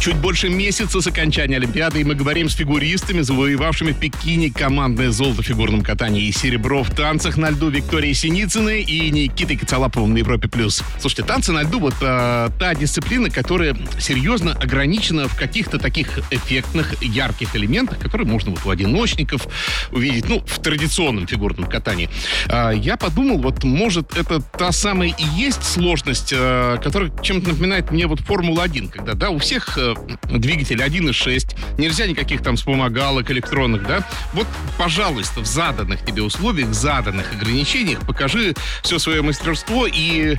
Чуть 0.00 0.14
больше 0.14 0.48
месяца 0.48 1.00
с 1.00 1.06
окончания 1.08 1.56
Олимпиады, 1.56 2.00
и 2.00 2.04
мы 2.04 2.14
говорим 2.14 2.48
с 2.48 2.54
фигуристами, 2.54 3.20
завоевавшими 3.20 3.90
в 3.90 3.98
Пекине 3.98 4.48
командное 4.48 5.10
золото 5.10 5.42
в 5.42 5.44
фигурном 5.44 5.82
катании 5.82 6.24
и 6.28 6.32
серебро 6.32 6.84
в 6.84 6.90
танцах 6.94 7.36
на 7.36 7.50
льду 7.50 7.68
Виктории 7.68 8.12
Синицыной 8.12 8.82
и 8.82 9.10
Никитой 9.10 9.56
Коцалаповым 9.56 10.14
на 10.14 10.18
Европе+. 10.18 10.46
плюс. 10.46 10.84
Слушайте, 11.00 11.24
танцы 11.24 11.50
на 11.50 11.62
льду— 11.64 11.78
вот 11.80 11.94
а, 12.00 12.48
та 12.60 12.76
дисциплина, 12.76 13.28
которая 13.28 13.76
серьезно 13.98 14.52
ограничена 14.52 15.26
в 15.26 15.34
каких-то 15.34 15.80
таких 15.80 16.18
эффектных, 16.30 17.02
ярких 17.02 17.56
элементах, 17.56 17.98
которые 17.98 18.28
можно 18.28 18.52
вот 18.52 18.64
у 18.66 18.70
одиночников 18.70 19.48
увидеть, 19.90 20.28
ну, 20.28 20.44
в 20.46 20.60
традиционном 20.60 21.26
фигурном 21.26 21.68
катании. 21.68 22.08
А, 22.48 22.70
я 22.70 22.96
подумал, 22.96 23.38
вот, 23.38 23.64
может, 23.64 24.16
это 24.16 24.40
та 24.40 24.70
самая 24.70 25.08
и 25.08 25.24
есть 25.36 25.64
сложность, 25.64 26.32
а, 26.34 26.76
которая 26.76 27.10
чем-то 27.20 27.48
напоминает 27.48 27.90
мне 27.90 28.06
вот 28.06 28.20
Формула-1, 28.20 28.90
когда, 28.90 29.14
да, 29.14 29.30
у 29.30 29.38
всех 29.38 29.76
а, 29.96 30.38
двигатель 30.38 30.82
1.6, 30.82 31.56
нельзя 31.78 32.06
никаких 32.06 32.42
там 32.42 32.56
вспомогалок 32.56 33.30
электронных, 33.30 33.86
да? 33.86 34.06
Вот, 34.32 34.46
пожалуйста, 34.76 35.40
в 35.40 35.46
заданных 35.46 36.04
тебе 36.04 36.22
условиях, 36.22 36.72
заданных 36.72 37.32
ограничениях 37.32 38.00
покажи 38.06 38.54
все 38.82 38.98
свое 38.98 39.22
мастерство 39.22 39.86
и 39.86 40.36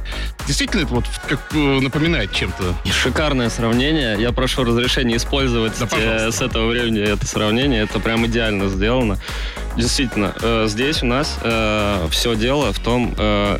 действительно 0.47 0.81
это 0.81 0.93
вот 0.93 1.05
как 1.27 1.39
э, 1.53 1.79
напоминает 1.79 2.31
чем-то. 2.33 2.75
Шикарное 2.91 3.49
сравнение. 3.49 4.15
Я 4.19 4.31
прошу 4.31 4.63
разрешения 4.63 5.17
использовать 5.17 5.73
да, 5.79 5.87
э, 5.91 6.31
с 6.31 6.41
этого 6.41 6.69
времени 6.69 7.01
это 7.01 7.25
сравнение. 7.25 7.83
Это 7.83 7.99
прям 7.99 8.25
идеально 8.25 8.69
сделано. 8.69 9.19
Действительно, 9.77 10.33
э, 10.41 10.65
здесь 10.67 11.03
у 11.03 11.05
нас 11.05 11.39
э, 11.41 12.07
все 12.11 12.35
дело 12.35 12.73
в 12.73 12.79
том, 12.79 13.13
э, 13.17 13.59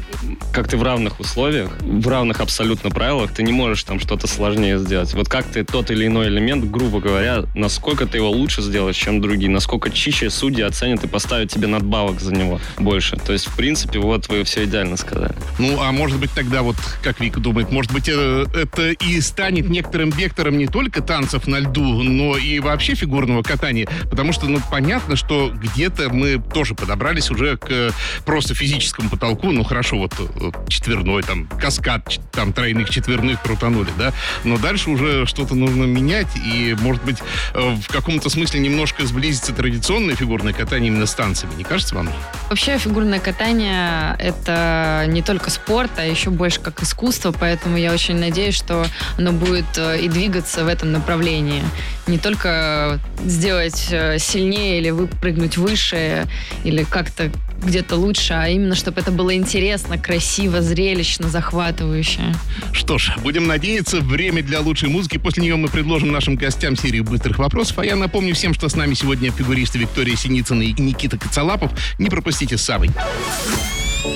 как 0.52 0.68
ты 0.68 0.76
в 0.76 0.84
равных 0.84 1.20
условиях, 1.20 1.72
в 1.80 2.08
равных 2.08 2.42
абсолютно 2.42 2.90
правилах, 2.90 3.32
ты 3.34 3.44
не 3.44 3.54
можешь 3.54 3.84
там 3.84 4.00
что-то 4.00 4.28
сложнее 4.28 4.80
сделать. 4.80 5.14
Вот 5.14 5.30
как 5.30 5.46
ты 5.46 5.64
то 5.64 5.79
тот 5.80 5.92
или 5.92 6.08
иной 6.08 6.28
элемент, 6.28 6.66
грубо 6.66 7.00
говоря, 7.00 7.46
насколько 7.56 8.06
ты 8.06 8.18
его 8.18 8.30
лучше 8.30 8.62
сделаешь, 8.62 8.98
чем 8.98 9.22
другие, 9.22 9.50
насколько 9.50 9.90
чище 9.90 10.30
судьи 10.30 10.62
оценят 10.62 11.06
и 11.06 11.08
поставят 11.08 11.50
тебе 11.52 11.68
надбавок 11.68 12.20
за 12.20 12.34
него 12.34 12.60
больше. 12.78 13.16
То 13.16 13.32
есть, 13.32 13.48
в 13.48 13.56
принципе, 13.56 14.00
вот 14.00 14.28
вы 14.28 14.44
все 14.44 14.66
идеально 14.66 14.98
сказали. 14.98 15.34
Ну, 15.58 15.80
а 15.80 15.94
может 15.94 16.20
быть 16.20 16.32
тогда 16.36 16.64
вот, 16.64 16.76
как 17.02 17.22
Вика 17.22 17.40
думает, 17.40 17.72
может 17.72 17.94
быть 17.94 18.10
э, 18.10 18.46
это 18.54 18.90
и 18.90 19.22
станет 19.22 19.70
некоторым 19.70 20.10
вектором 20.10 20.58
не 20.58 20.68
только 20.68 21.02
танцев 21.02 21.48
на 21.48 21.60
льду, 21.60 22.04
но 22.04 22.36
и 22.36 22.60
вообще 22.60 22.96
фигурного 22.96 23.42
катания, 23.42 23.88
потому 24.10 24.34
что, 24.34 24.48
ну, 24.48 24.60
понятно, 24.70 25.16
что 25.16 25.50
где-то 25.50 26.10
мы 26.10 26.44
тоже 26.54 26.76
подобрались 26.76 27.32
уже 27.32 27.56
к 27.56 27.68
э, 27.70 27.92
просто 28.26 28.54
физическому 28.54 29.10
потолку, 29.10 29.52
ну, 29.52 29.64
хорошо, 29.64 29.98
вот 29.98 30.14
э, 30.20 30.52
четверной, 30.68 31.24
там, 31.24 31.48
каскад, 31.48 32.20
там, 32.34 32.52
тройных, 32.52 32.90
четверных 32.90 33.42
крутанули, 33.42 33.92
да, 33.98 34.12
но 34.44 34.58
дальше 34.58 34.90
уже 34.90 35.26
что-то 35.26 35.56
нужно 35.70 35.86
менять, 35.86 36.28
и, 36.36 36.76
может 36.82 37.04
быть, 37.04 37.18
в 37.54 37.88
каком-то 37.88 38.30
смысле 38.30 38.60
немножко 38.60 39.06
сблизиться 39.06 39.54
традиционное 39.54 40.16
фигурное 40.16 40.54
катание 40.54 40.88
именно 40.88 41.06
с 41.06 41.14
танцами, 41.14 41.54
не 41.58 41.64
кажется 41.64 41.96
вам? 41.96 42.10
Вообще 42.50 42.78
фигурное 42.78 43.20
катание— 43.20 44.16
это 44.20 45.06
не 45.08 45.22
только 45.22 45.50
спорт, 45.50 45.92
а 45.98 46.06
еще 46.06 46.30
больше 46.30 46.60
как 46.60 46.82
искусство, 46.82 47.32
поэтому 47.32 47.78
я 47.78 47.94
очень 47.94 48.18
надеюсь, 48.18 48.56
что 48.56 48.86
оно 49.18 49.32
будет 49.32 49.78
и 49.78 50.08
двигаться 50.08 50.64
в 50.64 50.68
этом 50.68 50.92
направлении. 50.92 51.64
Не 52.08 52.18
только 52.18 53.00
сделать 53.24 53.78
сильнее 53.78 54.80
или 54.80 54.90
выпрыгнуть 54.90 55.58
выше, 55.58 56.28
или 56.64 56.84
как-то 56.84 57.32
где-то 57.62 57.98
лучше, 57.98 58.34
а 58.34 58.48
именно, 58.48 58.74
чтобы 58.74 59.02
это 59.02 59.12
было 59.12 59.36
интересно, 59.36 59.98
красиво, 59.98 60.62
зрелищно, 60.62 61.28
захватывающе. 61.28 62.34
Что 62.72 62.98
ж, 62.98 63.16
будем 63.22 63.48
надеяться, 63.48 64.00
время 64.00 64.42
для 64.42 64.62
лучшей 64.62 64.88
музыки. 64.88 65.18
После 65.18 65.44
нее 65.44 65.58
мы 65.60 65.68
предложим 65.68 66.12
нашим 66.12 66.36
гостям 66.36 66.76
серию 66.76 67.04
быстрых 67.04 67.38
вопросов. 67.38 67.80
А 67.80 67.86
я 67.86 67.96
напомню 67.96 68.34
всем, 68.34 68.54
что 68.54 68.70
с 68.70 68.76
нами 68.76 68.94
сегодня 68.94 69.32
фигуристы 69.32 69.78
Виктория 69.78 70.16
Синицына 70.16 70.64
и 70.64 70.74
Никита 70.74 71.18
Коцалапов. 71.18 71.72
Не 71.98 72.10
пропустите 72.10 72.58
с 72.58 72.62
Савой. 72.62 72.90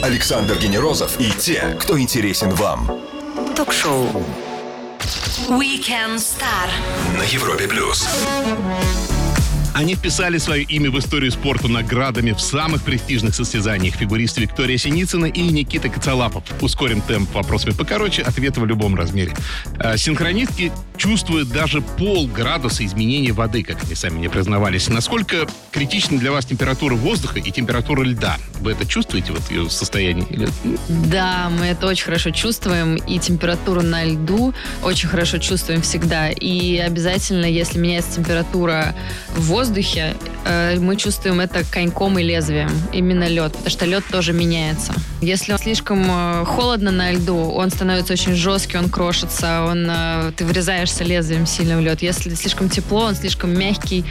Александр 0.02 0.58
Генерозов 0.58 1.20
и 1.20 1.30
те, 1.32 1.78
кто 1.80 2.00
интересен 2.00 2.50
вам. 2.52 2.90
Ток-шоу 3.56 4.26
Weekend 5.50 6.18
Star 6.18 6.70
На 7.18 7.24
Европе 7.24 7.68
плюс. 7.68 8.08
Они 9.74 9.96
вписали 9.96 10.38
свое 10.38 10.64
имя 10.64 10.92
в 10.92 11.00
историю 11.00 11.32
спорта 11.32 11.68
наградами 11.68 12.32
в 12.32 12.40
самых 12.40 12.84
престижных 12.84 13.34
состязаниях. 13.34 13.96
Фигуристы 13.96 14.42
Виктория 14.42 14.78
Синицына 14.78 15.26
и 15.26 15.42
Никита 15.42 15.90
Коцалапов. 15.90 16.44
Ускорим 16.62 17.02
темп 17.02 17.34
вопросами 17.34 17.74
покороче, 17.74 18.22
ответы 18.22 18.62
в 18.62 18.68
любом 18.68 18.96
размере. 18.96 19.34
А, 19.80 19.98
синхронистки 19.98 20.72
чувствуют 20.96 21.50
даже 21.50 21.82
полградуса 21.82 22.86
изменения 22.86 23.32
воды, 23.32 23.64
как 23.64 23.84
они 23.84 23.96
сами 23.96 24.20
мне 24.20 24.30
признавались. 24.30 24.90
Насколько 24.90 25.48
критична 25.72 26.20
для 26.20 26.32
вас 26.32 26.46
температура 26.46 26.94
воздуха 26.94 27.40
и 27.40 27.52
температура 27.52 28.04
льда? 28.04 28.38
Вы 28.60 28.74
это 28.74 28.86
чувствуете, 28.86 29.32
вот 29.32 29.50
ее 29.50 29.72
состояние? 29.72 30.28
Или... 30.30 30.48
Да, 30.88 31.50
мы 31.50 31.66
это 31.66 31.88
очень 31.88 32.06
хорошо 32.06 32.30
чувствуем. 32.30 32.98
И 33.08 33.18
температуру 33.18 33.82
на 33.82 34.06
льду 34.06 34.54
очень 34.84 35.10
хорошо 35.10 35.40
чувствуем 35.40 35.82
всегда. 35.82 36.30
И 36.30 36.78
обязательно, 36.78 37.46
если 37.46 37.80
меняется 37.80 38.18
температура 38.18 38.96
воздуха, 39.36 39.63
воздухе 39.64 40.14
э, 40.46 40.78
мы 40.78 40.98
чувствуем 40.98 41.40
это 41.40 41.64
коньком 41.64 42.20
и 42.20 42.24
лезвием. 42.24 42.70
Именно 42.92 43.30
лед, 43.30 43.54
потому 43.54 43.70
что 43.70 43.86
лед 43.86 44.04
тоже 44.12 44.34
меняется. 44.34 44.94
Если 45.22 45.56
слишком 45.56 46.04
э, 46.06 46.44
холодно 46.46 46.92
на 46.92 47.14
льду, 47.14 47.38
он 47.38 47.70
становится 47.70 48.12
очень 48.12 48.36
жесткий, 48.36 48.78
он 48.78 48.90
крошится, 48.90 49.64
он, 49.64 49.88
э, 49.90 50.34
ты 50.36 50.44
врезаешься 50.44 51.06
лезвием 51.06 51.46
сильно 51.46 51.78
в 51.78 51.82
лед. 51.82 52.02
Если 52.02 52.36
слишком 52.36 52.68
тепло, 52.68 53.06
он 53.06 53.16
слишком 53.16 53.58
мягкий, 53.58 54.04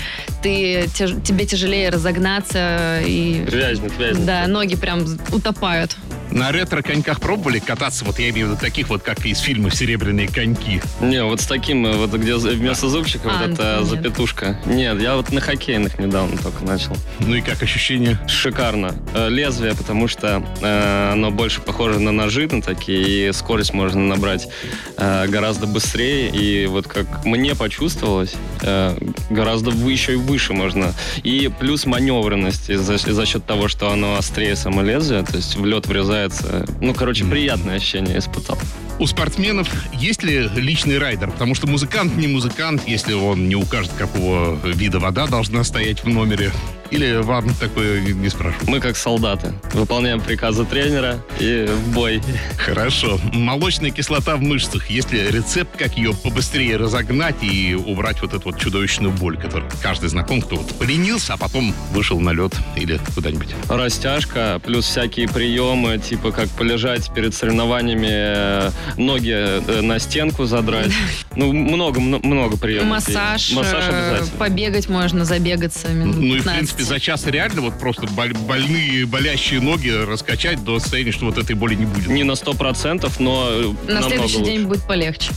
ты, 0.42 0.88
тебе 0.94 1.44
тяжелее 1.44 1.90
разогнаться. 1.90 3.00
И, 3.06 3.44
вязнет, 3.46 3.92
вязнет. 3.98 4.24
Да, 4.24 4.46
ноги 4.46 4.76
прям 4.76 5.04
утопают. 5.32 5.98
На 6.32 6.50
ретро-коньках 6.50 7.20
пробовали 7.20 7.58
кататься? 7.58 8.04
Вот 8.06 8.18
я 8.18 8.30
имею 8.30 8.46
в 8.46 8.50
виду 8.50 8.60
таких 8.60 8.88
вот, 8.88 9.02
как 9.02 9.24
из 9.26 9.38
фильмов 9.38 9.74
«Серебряные 9.74 10.28
коньки». 10.28 10.80
Не, 11.00 11.22
вот 11.24 11.42
с 11.42 11.46
таким, 11.46 11.84
вот 11.92 12.10
где 12.14 12.36
вместо 12.36 12.88
зубчика 12.88 13.30
а, 13.30 13.38
вот 13.38 13.50
эта 13.50 13.76
нет. 13.80 13.86
запятушка. 13.86 14.58
Нет, 14.64 15.00
я 15.00 15.16
вот 15.16 15.30
на 15.30 15.42
хоккейных 15.42 15.98
недавно 15.98 16.38
только 16.38 16.64
начал. 16.64 16.96
Ну 17.20 17.34
и 17.34 17.42
как 17.42 17.62
ощущение? 17.62 18.18
Шикарно. 18.26 18.94
Э, 19.14 19.28
лезвие, 19.28 19.74
потому 19.74 20.08
что 20.08 20.42
э, 20.62 21.10
оно 21.12 21.30
больше 21.30 21.60
похоже 21.60 21.98
на 21.98 22.12
ножи 22.12 22.48
на 22.50 22.62
такие, 22.62 23.28
и 23.28 23.32
скорость 23.32 23.74
можно 23.74 24.00
набрать 24.00 24.48
э, 24.96 25.26
гораздо 25.28 25.66
быстрее. 25.66 26.30
И 26.30 26.66
вот 26.66 26.88
как 26.88 27.26
мне 27.26 27.54
почувствовалось, 27.54 28.34
э, 28.62 28.96
гораздо 29.28 29.70
выше 29.70 30.14
и 30.14 30.16
выше 30.16 30.54
можно. 30.54 30.94
И 31.24 31.50
плюс 31.60 31.84
маневренность 31.84 32.74
за, 32.74 32.96
за 32.96 33.26
счет 33.26 33.44
того, 33.44 33.68
что 33.68 33.90
оно 33.90 34.16
острее 34.16 34.56
само 34.56 34.80
лезвие, 34.80 35.22
то 35.24 35.36
есть 35.36 35.56
в 35.56 35.66
лед 35.66 35.86
врезает 35.86 36.21
нравится. 36.22 36.64
Ну, 36.80 36.94
короче, 36.94 37.24
приятное 37.24 37.76
ощущение 37.76 38.18
испытал. 38.18 38.58
У 38.98 39.06
спортсменов 39.06 39.68
есть 39.94 40.22
ли 40.22 40.48
личный 40.54 40.98
райдер? 40.98 41.30
Потому 41.30 41.54
что 41.54 41.66
музыкант 41.66 42.16
не 42.16 42.28
музыкант, 42.28 42.82
если 42.86 43.14
он 43.14 43.48
не 43.48 43.56
укажет, 43.56 43.92
какого 43.98 44.58
вида 44.66 45.00
вода 45.00 45.26
должна 45.26 45.64
стоять 45.64 46.04
в 46.04 46.08
номере. 46.08 46.52
Или 46.92 47.22
вам 47.22 47.54
такое 47.54 48.02
не 48.02 48.28
спрашивают? 48.28 48.68
Мы 48.68 48.78
как 48.78 48.98
солдаты. 48.98 49.54
Выполняем 49.72 50.20
приказы 50.20 50.66
тренера 50.66 51.24
и 51.40 51.66
в 51.66 51.94
бой. 51.94 52.20
Хорошо. 52.58 53.18
Молочная 53.32 53.90
кислота 53.90 54.36
в 54.36 54.42
мышцах. 54.42 54.90
Есть 54.90 55.10
ли 55.10 55.26
рецепт, 55.30 55.74
как 55.78 55.96
ее 55.96 56.12
побыстрее 56.12 56.76
разогнать 56.76 57.42
и 57.42 57.74
убрать 57.74 58.20
вот 58.20 58.34
эту 58.34 58.50
вот 58.50 58.60
чудовищную 58.60 59.10
боль, 59.10 59.38
которую 59.38 59.70
каждый 59.80 60.10
знаком, 60.10 60.42
кто 60.42 60.56
вот 60.56 60.74
поленился, 60.78 61.32
а 61.32 61.38
потом 61.38 61.74
вышел 61.92 62.20
на 62.20 62.30
лед 62.30 62.54
или 62.76 63.00
куда-нибудь? 63.14 63.48
Растяжка, 63.70 64.60
плюс 64.62 64.84
всякие 64.84 65.28
приемы, 65.28 65.96
типа 65.96 66.30
как 66.30 66.50
полежать 66.50 67.10
перед 67.14 67.34
соревнованиями, 67.34 68.08
э, 68.10 68.70
ноги 68.98 69.32
э, 69.32 69.80
на 69.80 69.98
стенку 69.98 70.44
задрать. 70.44 70.92
Ну, 71.36 71.54
много, 71.54 72.00
много 72.00 72.58
приемов. 72.58 72.90
Массаж. 72.90 73.52
Массаж 73.52 73.84
э, 73.88 74.10
обязательно. 74.10 74.38
Побегать 74.38 74.88
можно, 74.90 75.24
забегаться 75.24 75.88
минут 75.88 76.16
Ну 76.16 76.34
и, 76.34 76.40
в 76.40 76.44
принципе, 76.44 76.81
принципе, 76.82 76.84
за 76.84 77.00
час 77.00 77.26
реально 77.26 77.62
вот 77.62 77.78
просто 77.78 78.06
больные, 78.06 79.06
болящие 79.06 79.60
ноги 79.60 79.88
раскачать 79.88 80.62
до 80.64 80.78
состояния, 80.78 81.12
что 81.12 81.26
вот 81.26 81.38
этой 81.38 81.54
боли 81.54 81.74
не 81.74 81.86
будет? 81.86 82.08
Не 82.08 82.24
на 82.24 82.34
сто 82.34 82.54
процентов, 82.54 83.20
но 83.20 83.74
На 83.88 84.02
следующий 84.02 84.38
лучше. 84.38 84.50
день 84.50 84.66
будет 84.66 84.82
полегче. 84.82 85.30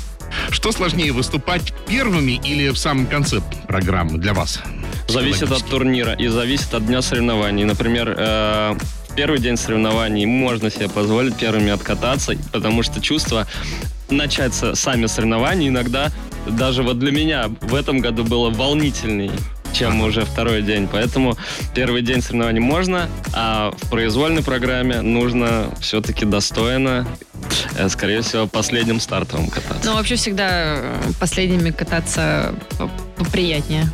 Что 0.49 0.71
сложнее, 0.71 1.11
выступать 1.11 1.73
первыми 1.87 2.33
или 2.43 2.69
в 2.69 2.77
самом 2.77 3.05
конце 3.07 3.41
программы 3.67 4.17
для 4.17 4.33
вас? 4.33 4.59
Зависит 5.07 5.51
от 5.51 5.63
турнира 5.65 6.13
и 6.13 6.27
зависит 6.27 6.73
от 6.73 6.85
дня 6.85 7.01
соревнований. 7.01 7.63
Например, 7.63 8.15
э, 8.17 8.75
первый 9.15 9.39
день 9.39 9.55
соревнований 9.55 10.25
можно 10.25 10.69
себе 10.71 10.89
позволить 10.89 11.35
первыми 11.35 11.71
откататься, 11.71 12.33
потому 12.51 12.83
что 12.83 13.01
чувство 13.01 13.47
начать 14.09 14.53
сами 14.53 15.05
соревнования 15.05 15.69
иногда 15.69 16.11
даже 16.47 16.83
вот 16.83 16.99
для 16.99 17.11
меня 17.11 17.49
в 17.61 17.73
этом 17.73 17.99
году 17.99 18.23
было 18.23 18.49
волнительней 18.49 19.31
чем 19.75 20.01
уже 20.01 20.25
второй 20.25 20.61
день. 20.61 20.87
Поэтому 20.91 21.37
первый 21.73 22.01
день 22.01 22.21
соревнований 22.21 22.61
можно, 22.61 23.09
а 23.33 23.71
в 23.71 23.89
произвольной 23.89 24.43
программе 24.43 25.01
нужно 25.01 25.69
все-таки 25.81 26.25
достойно 26.25 27.05
э, 27.77 27.89
скорее 27.89 28.21
всего, 28.21 28.47
последним 28.47 28.99
стартовым 28.99 29.49
кататься. 29.49 29.89
Ну, 29.89 29.95
вообще 29.95 30.15
всегда 30.15 30.47
э, 30.77 31.01
последними 31.19 31.71
кататься 31.71 32.55
поприятнее 33.17 33.89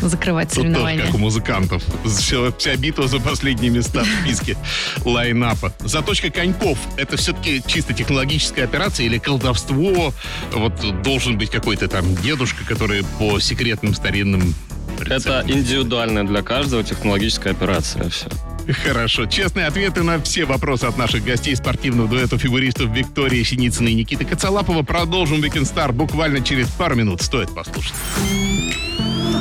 закрывать 0.00 0.48
Тут 0.48 0.56
соревнования. 0.56 1.00
Тоже, 1.00 1.12
как 1.12 1.14
у 1.14 1.18
музыкантов. 1.18 1.82
Все, 2.04 2.52
вся 2.58 2.76
битва 2.76 3.08
за 3.08 3.20
последние 3.20 3.70
места 3.70 4.02
в 4.02 4.06
списке 4.06 4.56
лайнапа. 5.04 5.72
Заточка 5.80 6.30
коньков— 6.30 6.78
это 6.96 7.16
все-таки 7.16 7.62
чисто 7.66 7.94
технологическая 7.94 8.64
операция 8.64 9.06
или 9.06 9.18
колдовство? 9.18 10.12
Вот 10.52 11.02
должен 11.02 11.38
быть 11.38 11.50
какой-то 11.50 11.88
там 11.88 12.14
дедушка, 12.16 12.64
который 12.64 13.04
по 13.18 13.40
секретным 13.40 13.94
старинным 13.94 14.54
это 15.00 15.44
индивидуальная 15.46 16.24
для 16.24 16.42
каждого 16.42 16.82
технологическая 16.82 17.50
операция. 17.50 18.08
Все. 18.08 18.28
Хорошо. 18.72 19.26
Честные 19.26 19.66
ответы 19.66 20.02
на 20.02 20.20
все 20.20 20.44
вопросы 20.44 20.84
от 20.84 20.96
наших 20.96 21.24
гостей 21.24 21.54
спортивного 21.54 22.08
дуэта 22.08 22.38
фигуристов 22.38 22.90
Виктории 22.90 23.42
Синицыной 23.42 23.92
и 23.92 23.94
Никиты 23.94 24.24
Коцалапова. 24.24 24.82
Продолжим 24.82 25.42
Weekend 25.42 25.72
Star 25.72 25.92
буквально 25.92 26.40
через 26.40 26.68
пару 26.68 26.94
минут. 26.94 27.20
Стоит 27.22 27.54
послушать. 27.54 27.94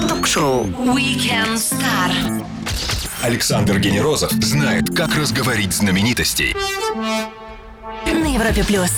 Ток-шоу 0.09 0.65
Weekend 0.65 1.55
Star. 1.55 2.45
Александр 3.21 3.79
Генерозов 3.79 4.31
знает, 4.33 4.89
как 4.93 5.15
разговорить 5.15 5.71
знаменитостей. 5.71 6.53
На 8.05 8.33
Европе 8.33 8.65
Плюс. 8.65 8.91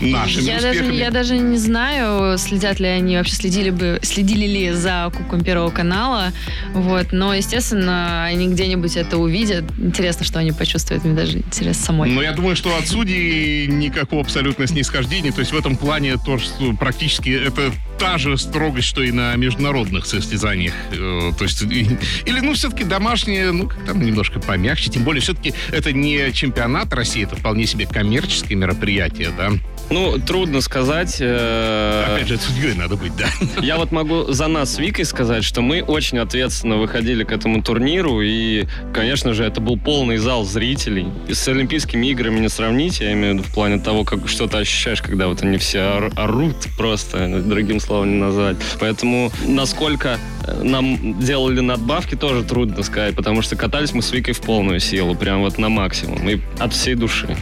нашими 0.00 0.44
я 0.44 0.60
Даже, 0.60 0.92
я 0.92 1.10
даже 1.10 1.38
не 1.38 1.58
знаю, 1.58 2.38
следят 2.38 2.80
ли 2.80 2.86
они, 2.86 3.16
вообще 3.16 3.34
следили 3.34 3.70
бы, 3.70 3.98
следили 4.02 4.46
ли 4.46 4.72
за 4.72 5.10
Кубком 5.16 5.42
Первого 5.42 5.70
канала, 5.70 6.32
вот, 6.72 7.12
но, 7.12 7.34
естественно, 7.34 8.24
они 8.24 8.48
где-нибудь 8.48 8.96
это 8.96 9.18
увидят. 9.18 9.64
Интересно, 9.78 10.24
что 10.24 10.38
они 10.38 10.52
почувствуют, 10.52 11.04
мне 11.04 11.14
даже 11.14 11.38
интересно 11.38 11.84
самой. 11.84 12.10
Но 12.10 12.22
я 12.22 12.32
думаю, 12.32 12.56
что 12.56 12.76
от 12.76 12.86
судей 12.86 13.66
никакого 13.66 14.22
абсолютно 14.22 14.66
снисхождения, 14.66 15.32
то 15.32 15.40
есть 15.40 15.52
в 15.52 15.58
этом 15.58 15.76
плане 15.76 16.16
то, 16.24 16.38
что 16.38 16.72
практически 16.74 17.30
это 17.30 17.72
та 17.98 18.18
же 18.18 18.36
строгость, 18.36 18.88
что 18.88 19.02
и 19.02 19.12
на 19.12 19.34
международных 19.36 20.06
состязаниях. 20.06 20.74
Э, 20.92 21.32
то 21.36 21.44
есть, 21.44 21.62
или, 21.62 22.40
ну, 22.40 22.54
все-таки 22.54 22.84
домашние, 22.84 23.52
ну, 23.52 23.70
там 23.86 24.00
немножко 24.04 24.40
помягче. 24.40 24.90
Тем 24.90 25.04
более, 25.04 25.20
все-таки 25.20 25.54
это 25.70 25.92
не 25.92 26.32
чемпионат 26.32 26.92
России, 26.92 27.24
это 27.24 27.36
вполне 27.36 27.66
себе 27.66 27.86
коммерческое 27.86 28.56
мероприятие, 28.56 29.30
да. 29.36 29.52
Ну, 29.90 30.18
трудно 30.18 30.60
сказать. 30.60 31.18
Э, 31.20 32.14
Опять 32.14 32.28
же, 32.28 32.38
судьей 32.38 32.74
надо 32.74 32.96
быть, 32.96 33.12
да. 33.16 33.28
Я 33.60 33.76
вот 33.76 33.92
могу 33.92 34.32
за 34.32 34.48
нас 34.48 34.74
с 34.74 34.78
Викой 34.78 35.04
сказать, 35.04 35.44
что 35.44 35.62
мы 35.62 35.82
очень 35.82 36.18
ответственно 36.18 36.76
выходили 36.76 37.24
к 37.24 37.30
этому 37.30 37.62
турниру, 37.62 38.20
и, 38.20 38.64
конечно 38.92 39.32
же, 39.32 39.44
это 39.44 39.60
был 39.60 39.78
полный 39.78 40.16
зал 40.16 40.44
зрителей. 40.44 41.06
И 41.28 41.34
с 41.34 41.46
Олимпийскими 41.46 42.08
играми 42.08 42.40
не 42.40 42.48
сравнить, 42.48 43.00
я 43.00 43.12
имею 43.12 43.34
в 43.34 43.38
виду 43.38 43.48
в 43.48 43.54
плане 43.54 43.78
того, 43.78 44.04
как 44.04 44.28
что 44.28 44.48
ты 44.48 44.58
ощущаешь, 44.58 45.02
когда 45.02 45.28
вот 45.28 45.42
они 45.42 45.58
все 45.58 46.10
орут 46.16 46.56
просто, 46.76 47.42
другим 47.42 47.78
словом 47.86 48.10
не 48.10 48.18
назвать. 48.18 48.56
Поэтому 48.80 49.30
насколько 49.46 50.18
э, 50.46 50.62
нам 50.62 51.18
делали 51.20 51.60
надбавки, 51.60 52.14
тоже 52.14 52.42
трудно 52.44 52.82
сказать, 52.82 53.14
потому 53.14 53.42
что 53.42 53.56
катались 53.56 53.92
мы 53.92 54.02
с 54.02 54.12
Викой 54.12 54.34
в 54.34 54.40
полную 54.40 54.80
силу, 54.80 55.14
прям 55.14 55.40
вот 55.40 55.58
на 55.58 55.68
максимум, 55.68 56.28
и 56.28 56.40
от 56.58 56.72
всей 56.72 56.94
души. 56.94 57.36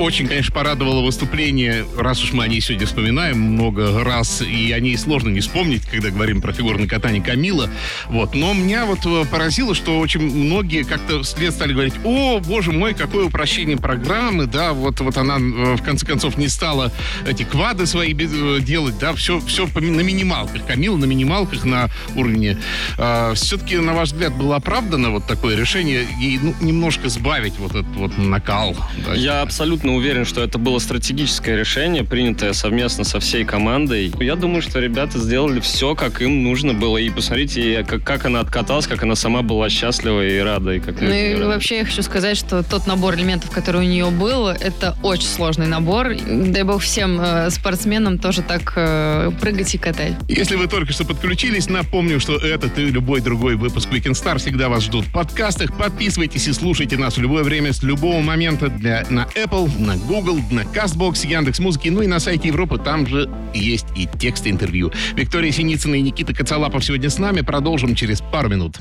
Очень, 0.00 0.28
конечно, 0.28 0.54
порадовало 0.54 1.04
выступление, 1.04 1.84
раз 1.94 2.24
уж 2.24 2.32
мы 2.32 2.44
о 2.44 2.48
ней 2.48 2.62
сегодня 2.62 2.86
вспоминаем 2.86 3.38
много 3.38 4.02
раз, 4.02 4.40
и 4.40 4.72
о 4.72 4.80
ней 4.80 4.96
сложно 4.96 5.28
не 5.28 5.40
вспомнить, 5.40 5.84
когда 5.84 6.08
говорим 6.08 6.40
про 6.40 6.54
фигурное 6.54 6.88
катание 6.88 7.22
Камила. 7.22 7.68
Вот. 8.06 8.34
Но 8.34 8.54
меня 8.54 8.86
вот 8.86 9.00
э, 9.04 9.26
поразило, 9.30 9.74
что 9.74 9.98
очень 9.98 10.22
многие 10.22 10.84
как-то 10.84 11.22
вслед 11.22 11.52
стали 11.52 11.74
говорить, 11.74 11.92
о, 12.02 12.40
боже 12.40 12.72
мой, 12.72 12.94
какое 12.94 13.26
упрощение 13.26 13.76
программы, 13.76 14.46
да, 14.46 14.72
вот, 14.72 15.00
вот 15.00 15.18
она 15.18 15.36
э, 15.36 15.76
в 15.76 15.82
конце 15.82 16.06
концов 16.06 16.38
не 16.38 16.48
стала 16.48 16.90
эти 17.28 17.42
квады 17.42 17.84
свои 17.84 18.14
э, 18.14 18.60
делать, 18.62 18.98
да, 18.98 19.12
все, 19.12 19.38
все 19.40 19.66
на 19.66 20.00
минималках. 20.00 20.64
Камила 20.64 20.96
на 20.96 21.04
минималках 21.04 21.66
на 21.66 21.90
уровне. 22.16 22.56
А, 22.96 23.34
все-таки, 23.34 23.76
на 23.76 23.92
ваш 23.92 24.12
взгляд, 24.12 24.34
было 24.34 24.56
оправдано 24.56 25.10
вот 25.10 25.26
такое 25.26 25.58
решение 25.58 26.06
и 26.22 26.38
ну, 26.40 26.54
немножко 26.62 27.10
сбавить 27.10 27.58
вот 27.58 27.72
этот 27.72 27.94
вот 27.96 28.16
накал? 28.16 28.74
Да? 29.04 29.12
Я 29.12 29.42
абсолютно 29.42 29.89
абсолютно 29.90 29.96
уверен, 29.96 30.24
что 30.24 30.42
это 30.42 30.58
было 30.58 30.78
стратегическое 30.78 31.56
решение, 31.56 32.04
принятое 32.04 32.52
совместно 32.52 33.04
со 33.04 33.20
всей 33.20 33.44
командой. 33.44 34.12
Я 34.20 34.36
думаю, 34.36 34.62
что 34.62 34.80
ребята 34.80 35.18
сделали 35.18 35.60
все, 35.60 35.94
как 35.94 36.22
им 36.22 36.42
нужно 36.42 36.74
было. 36.74 36.98
И 36.98 37.10
посмотрите, 37.10 37.84
как, 37.88 38.02
как 38.04 38.24
она 38.26 38.40
откаталась, 38.40 38.86
как 38.86 39.02
она 39.02 39.14
сама 39.14 39.42
была 39.42 39.68
счастлива 39.68 40.24
и 40.26 40.38
рада. 40.38 40.72
И 40.74 40.80
как 40.80 41.00
ну 41.00 41.10
и 41.10 41.34
рада. 41.34 41.48
вообще 41.48 41.78
я 41.78 41.84
хочу 41.84 42.02
сказать, 42.02 42.36
что 42.36 42.62
тот 42.62 42.86
набор 42.86 43.14
элементов, 43.14 43.50
который 43.50 43.80
у 43.80 43.84
нее 43.84 44.10
был, 44.10 44.48
это 44.48 44.96
очень 45.02 45.28
сложный 45.28 45.66
набор. 45.66 46.14
Дай 46.26 46.62
бог 46.62 46.82
всем 46.82 47.20
э, 47.20 47.50
спортсменам 47.50 48.18
тоже 48.18 48.42
так 48.42 48.72
э, 48.76 49.30
прыгать 49.40 49.74
и 49.74 49.78
катать. 49.78 50.14
Если 50.28 50.56
вы 50.56 50.66
только 50.66 50.92
что 50.92 51.04
подключились, 51.04 51.68
напомню, 51.68 52.20
что 52.20 52.36
этот 52.36 52.78
и 52.78 52.86
любой 52.86 53.20
другой 53.20 53.56
выпуск 53.56 53.88
Weekend 53.90 54.12
Star 54.12 54.38
всегда 54.38 54.68
вас 54.68 54.84
ждут 54.84 55.06
в 55.06 55.12
подкастах. 55.12 55.76
Подписывайтесь 55.76 56.46
и 56.48 56.52
слушайте 56.52 56.96
нас 56.96 57.16
в 57.16 57.20
любое 57.20 57.42
время, 57.42 57.72
с 57.72 57.82
любого 57.82 58.20
момента 58.20 58.68
для, 58.68 59.04
на 59.10 59.26
Apple, 59.34 59.70
на 59.80 59.96
Google, 59.96 60.40
на 60.50 60.60
CastBox, 60.60 61.26
Яндекс 61.26 61.58
Музыки, 61.58 61.88
ну 61.88 62.02
и 62.02 62.06
на 62.06 62.20
сайте 62.20 62.48
Европы, 62.48 62.78
там 62.78 63.06
же 63.06 63.28
есть 63.54 63.86
и 63.96 64.06
текст 64.06 64.46
интервью. 64.46 64.92
Виктория 65.14 65.52
Синицына 65.52 65.96
и 65.96 66.02
Никита 66.02 66.34
Коцалапов 66.34 66.84
сегодня 66.84 67.10
с 67.10 67.18
нами. 67.18 67.40
Продолжим 67.40 67.94
через 67.94 68.20
пару 68.20 68.48
минут. 68.48 68.76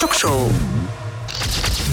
Ток-шоу 0.00 0.50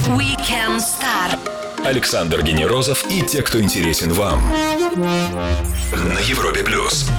Weekend 0.08 0.80
Star. 0.80 1.38
Александр 1.86 2.44
Генерозов 2.44 3.06
и 3.12 3.22
те, 3.22 3.42
кто 3.42 3.60
интересен 3.62 4.14
вам. 4.14 4.42
На 5.92 6.20
Европе 6.20 6.64
плюс. 6.64 7.10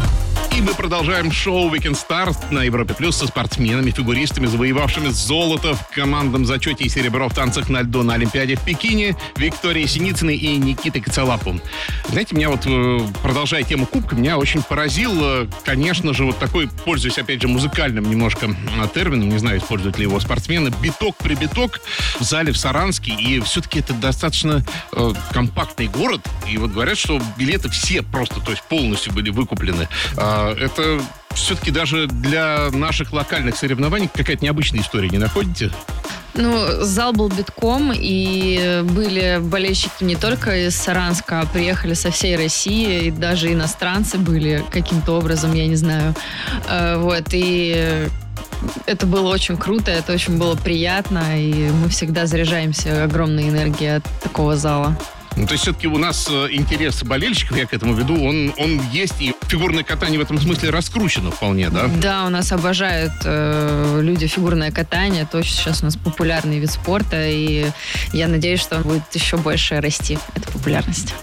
И 0.57 0.61
мы 0.61 0.73
продолжаем 0.73 1.33
шоу 1.33 1.69
Weekend 1.69 1.99
Stars 1.99 2.37
на 2.53 2.63
Европе 2.63 2.95
Плюс 2.95 3.17
со 3.17 3.27
спортсменами, 3.27 3.91
фигуристами, 3.91 4.47
завоевавшими 4.47 5.09
золото 5.09 5.75
в 5.75 5.89
командном 5.89 6.47
зачете 6.47 6.85
и 6.85 6.89
серебро 6.89 7.29
в 7.29 7.35
танцах 7.35 7.69
на 7.69 7.83
льду 7.83 8.05
на 8.05 8.15
Олимпиаде 8.15 8.55
в 8.55 8.65
Пекине, 8.65 9.17
Викторией 9.37 9.89
Синицыной 9.89 10.37
и 10.37 10.57
Никитой 10.57 11.01
Коцелапу. 11.01 11.59
Знаете, 12.09 12.37
меня 12.37 12.51
вот, 12.51 12.61
э, 12.67 13.01
продолжая 13.21 13.65
тему 13.65 13.85
Кубка, 13.85 14.15
меня 14.15 14.39
очень 14.39 14.63
поразил, 14.63 15.49
конечно 15.65 16.15
же, 16.15 16.25
вот 16.25 16.39
такой, 16.39 16.69
пользуясь, 16.85 17.19
опять 17.19 17.43
же, 17.43 17.49
музыкальным 17.49 18.09
немножко 18.09 18.47
э, 18.47 18.89
термином, 18.95 19.31
не 19.31 19.39
знаю, 19.39 19.59
используют 19.59 19.99
ли 19.99 20.05
его 20.05 20.21
спортсмены, 20.21 20.71
биток 20.81 21.17
при 21.17 21.35
биток 21.35 21.81
в 22.21 22.23
зале 22.23 22.53
в 22.53 22.57
Саранске. 22.57 23.11
И 23.11 23.41
все-таки 23.41 23.81
это 23.81 23.93
достаточно 23.93 24.65
э, 24.93 25.13
компактный 25.33 25.89
город. 25.89 26.21
И 26.49 26.59
вот 26.59 26.71
говорят, 26.71 26.97
что 26.97 27.21
билеты 27.37 27.69
все 27.71 28.03
просто, 28.03 28.41
то 28.41 28.53
есть 28.53 28.63
полностью 28.63 29.13
были 29.13 29.31
выкуплены. 29.31 29.89
Э, 30.17 30.44
это 30.53 31.01
все-таки 31.35 31.71
даже 31.71 32.07
для 32.07 32.71
наших 32.71 33.13
локальных 33.13 33.57
соревнований 33.57 34.09
какая-то 34.13 34.45
необычная 34.45 34.81
история, 34.81 35.09
не 35.09 35.19
находите? 35.19 35.71
Ну, 36.35 36.83
зал 36.83 37.13
был 37.13 37.29
битком, 37.29 37.93
и 37.95 38.83
были 38.83 39.39
болельщики 39.41 40.03
не 40.03 40.17
только 40.17 40.67
из 40.67 40.75
Саранска, 40.75 41.41
а 41.41 41.47
приехали 41.47 41.95
со 41.95 42.11
всей 42.11 42.37
России, 42.37 43.05
и 43.07 43.11
даже 43.13 43.53
иностранцы 43.53 44.19
были 44.19 44.65
каким-то 44.71 45.13
образом, 45.13 45.55
я 45.55 45.69
не 45.69 45.77
знаю. 45.77 46.15
Э, 46.69 46.97
вот, 46.99 47.27
и 47.31 48.09
это 48.87 49.07
было 49.07 49.29
очень 49.29 49.57
круто, 49.57 49.93
это 49.93 50.13
очень 50.13 50.37
было 50.37 50.57
приятно, 50.57 51.41
и 51.41 51.71
мы 51.71 51.89
всегда 51.89 52.27
заряжаемся 52.27 53.05
огромной 53.05 53.49
энергией 53.49 53.97
от 53.97 54.05
такого 54.21 54.57
зала. 54.57 54.99
Ну, 55.37 55.47
то 55.47 55.53
есть 55.53 55.63
все-таки 55.63 55.89
у 55.89 55.99
нас 55.99 56.29
э, 56.31 56.49
интерес 56.53 57.03
болельщиков, 57.03 57.57
я 57.57 57.67
к 57.67 57.75
этому 57.75 57.95
веду, 57.95 58.15
он, 58.25 58.55
он 58.57 58.81
есть, 58.93 59.21
и 59.21 59.34
фигурное 59.55 59.85
катание 59.85 60.19
в 60.19 60.23
этом 60.23 60.41
смысле 60.41 60.71
раскручено 60.71 61.31
вполне, 61.31 61.71
да? 61.71 61.87
Да, 61.87 62.27
у 62.27 62.29
нас 62.29 62.51
обожают 62.51 63.13
э, 63.25 64.01
люди 64.03 64.27
фигурное 64.27 64.73
катание, 64.73 65.29
очень 65.33 65.55
сейчас 65.55 65.83
у 65.83 65.85
нас 65.85 65.97
популярный 65.97 66.59
вид 66.59 66.73
спорта, 66.73 67.29
и 67.29 67.67
я 68.13 68.27
надеюсь, 68.27 68.59
что 68.59 68.79
он 68.79 68.83
будет 68.83 69.15
еще 69.15 69.37
больше 69.37 69.81
расти, 69.81 70.19
эта 70.35 70.51
популярность. 70.51 71.15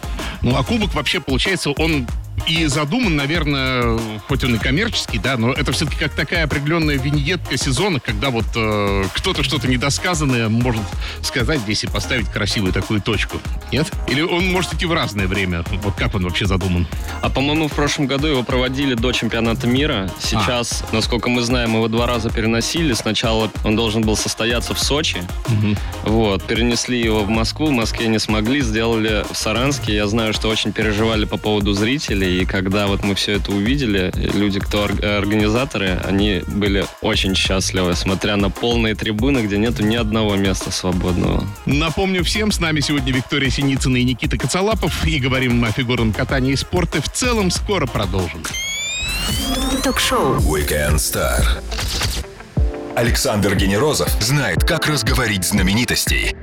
Ну, 0.44 0.56
а 0.56 0.64
кубок 0.64 0.94
вообще, 0.94 1.20
получается, 1.20 1.72
он 1.72 2.08
и 2.48 2.66
задуман, 2.66 3.16
наверное, 3.16 4.00
хоть 4.28 4.44
он 4.44 4.56
и 4.56 4.58
коммерческий, 4.58 5.20
да, 5.20 5.38
но 5.38 5.52
это 5.54 5.72
все-таки 5.72 5.98
как 5.98 6.14
такая 6.14 6.46
определенная 6.46 6.98
виньетка 6.98 7.58
сезона, 7.58 8.00
когда 8.00 8.30
вот 8.30 8.46
э, 8.56 9.04
кто-то 9.14 9.44
что-то 9.44 9.68
недосказанное 9.68 10.50
может 10.50 10.82
сказать 11.22 11.60
здесь 11.62 11.84
и 11.84 11.88
поставить 11.88 12.30
красивую 12.30 12.74
такую 12.74 13.02
точку. 13.02 13.38
Нет? 13.72 13.92
Или 14.08 14.22
он 14.22 14.52
может 14.52 14.74
идти 14.74 14.86
в 14.86 14.94
разное 14.94 15.28
время? 15.28 15.64
Вот 15.84 15.96
как 15.96 16.16
он 16.16 16.24
вообще 16.24 16.46
задуман? 16.46 16.88
А 17.22 17.30
по-моему, 17.30 17.68
в 17.68 17.74
прошлом 17.74 18.08
году 18.08 18.28
его 18.28 18.44
проводили 18.44 18.96
до 18.96 19.12
чемпионата 19.12 19.68
мира. 19.68 20.10
Сейчас, 20.20 20.84
а. 20.92 20.96
насколько 20.96 21.30
мы 21.30 21.42
знаем, 21.42 21.76
его 21.76 21.88
два 21.88 22.08
раза 22.08 22.30
переносили. 22.30 22.94
Сначала 22.94 23.52
он 23.64 23.76
должен 23.76 24.02
был 24.02 24.16
состояться 24.16 24.74
в 24.74 24.80
Сочи. 24.80 25.24
Угу. 25.48 26.12
Вот. 26.12 26.44
Перенесли 26.44 27.00
его 27.00 27.24
в 27.24 27.30
Москву. 27.30 27.68
В 27.68 27.72
Москве 27.72 28.08
не 28.08 28.20
смогли. 28.20 28.62
Сделали 28.62 29.24
в 29.32 29.38
Саранске. 29.38 29.96
Я 29.96 30.08
знаю, 30.08 30.34
что 30.34 30.50
очень 30.50 30.74
переживали 30.74 31.26
по 31.26 31.38
поводу 31.38 31.74
зрителей. 31.74 32.31
И 32.32 32.46
когда 32.46 32.88
вот 32.88 33.04
мы 33.04 33.14
все 33.14 33.34
это 33.34 33.52
увидели, 33.52 34.10
люди, 34.16 34.62
кто 34.62 34.86
организаторы, 34.86 36.00
они 36.08 36.44
были 36.48 36.86
очень 37.02 37.36
счастливы, 37.36 37.94
смотря 37.94 38.38
на 38.38 38.50
полные 38.50 38.96
трибуны, 38.96 39.40
где 39.40 39.58
нету 39.58 39.84
ни 39.84 39.98
одного 39.98 40.38
места 40.38 40.72
свободного. 40.72 41.46
Напомню 41.66 42.24
всем, 42.24 42.54
с 42.54 42.62
нами 42.62 42.80
сегодня 42.80 43.12
Виктория 43.12 43.50
Синицына 43.50 43.98
и 43.98 44.06
Никита 44.06 44.38
Коцалапов. 44.38 45.06
И 45.06 45.20
говорим 45.20 45.62
о 45.66 45.72
фигурном 45.72 46.14
катании 46.14 46.54
и 46.54 46.56
спорте. 46.56 47.02
В 47.02 47.10
целом 47.10 47.52
скоро 47.52 47.86
продолжим. 47.86 48.44
Ток-шоу 49.84 50.38
Weekend 50.38 50.96
Star. 50.96 51.44
Александр 52.96 53.56
Генерозов 53.56 54.10
знает, 54.22 54.64
как 54.64 54.88
разговорить 54.88 55.44
знаменитостей 55.44 56.34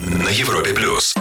на 0.00 0.28
Европе 0.28 0.72
плюс 0.72 1.14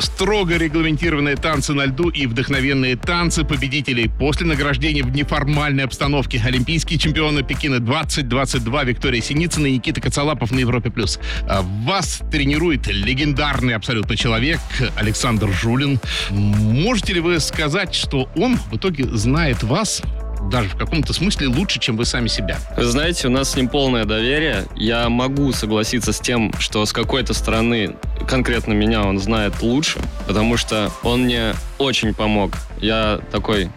строго 0.00 0.56
регламентированные 0.56 1.36
танцы 1.36 1.72
на 1.72 1.86
льду 1.86 2.08
и 2.08 2.26
вдохновенные 2.26 2.96
танцы 2.96 3.44
победителей 3.44 4.08
после 4.08 4.46
награждения 4.46 5.02
в 5.02 5.10
неформальной 5.10 5.84
обстановке. 5.84 6.42
Олимпийские 6.44 6.98
чемпионы 6.98 7.42
Пекина 7.42 7.80
2022 7.80 8.84
Виктория 8.84 9.20
Синицына 9.20 9.66
и 9.66 9.72
Никита 9.72 10.00
Коцалапов 10.00 10.50
на 10.50 10.58
Европе+. 10.58 10.90
плюс. 10.90 11.18
А 11.48 11.62
вас 11.62 12.22
тренирует 12.30 12.86
легендарный 12.86 13.74
абсолютно 13.74 14.16
человек 14.16 14.60
Александр 14.96 15.48
Жулин. 15.52 16.00
Можете 16.30 17.14
ли 17.14 17.20
вы 17.20 17.40
сказать, 17.40 17.94
что 17.94 18.28
он 18.36 18.56
в 18.56 18.76
итоге 18.76 19.04
знает 19.04 19.62
вас 19.62 20.02
даже 20.48 20.68
в 20.68 20.76
каком-то 20.76 21.12
смысле 21.12 21.48
лучше, 21.48 21.78
чем 21.78 21.96
вы 21.96 22.04
сами 22.04 22.28
себя. 22.28 22.58
Вы 22.76 22.84
знаете, 22.84 23.28
у 23.28 23.30
нас 23.30 23.50
с 23.52 23.56
ним 23.56 23.68
полное 23.68 24.04
доверие. 24.04 24.66
Я 24.76 25.08
могу 25.08 25.52
согласиться 25.52 26.12
с 26.12 26.20
тем, 26.20 26.52
что 26.58 26.84
с 26.84 26.92
какой-то 26.92 27.34
стороны 27.34 27.96
конкретно 28.28 28.72
меня 28.72 29.02
он 29.02 29.18
знает 29.18 29.60
лучше, 29.62 29.98
потому 30.26 30.56
что 30.56 30.90
он 31.02 31.24
мне 31.24 31.54
очень 31.78 32.14
помог. 32.14 32.52
Я 32.80 33.20
такой 33.30 33.70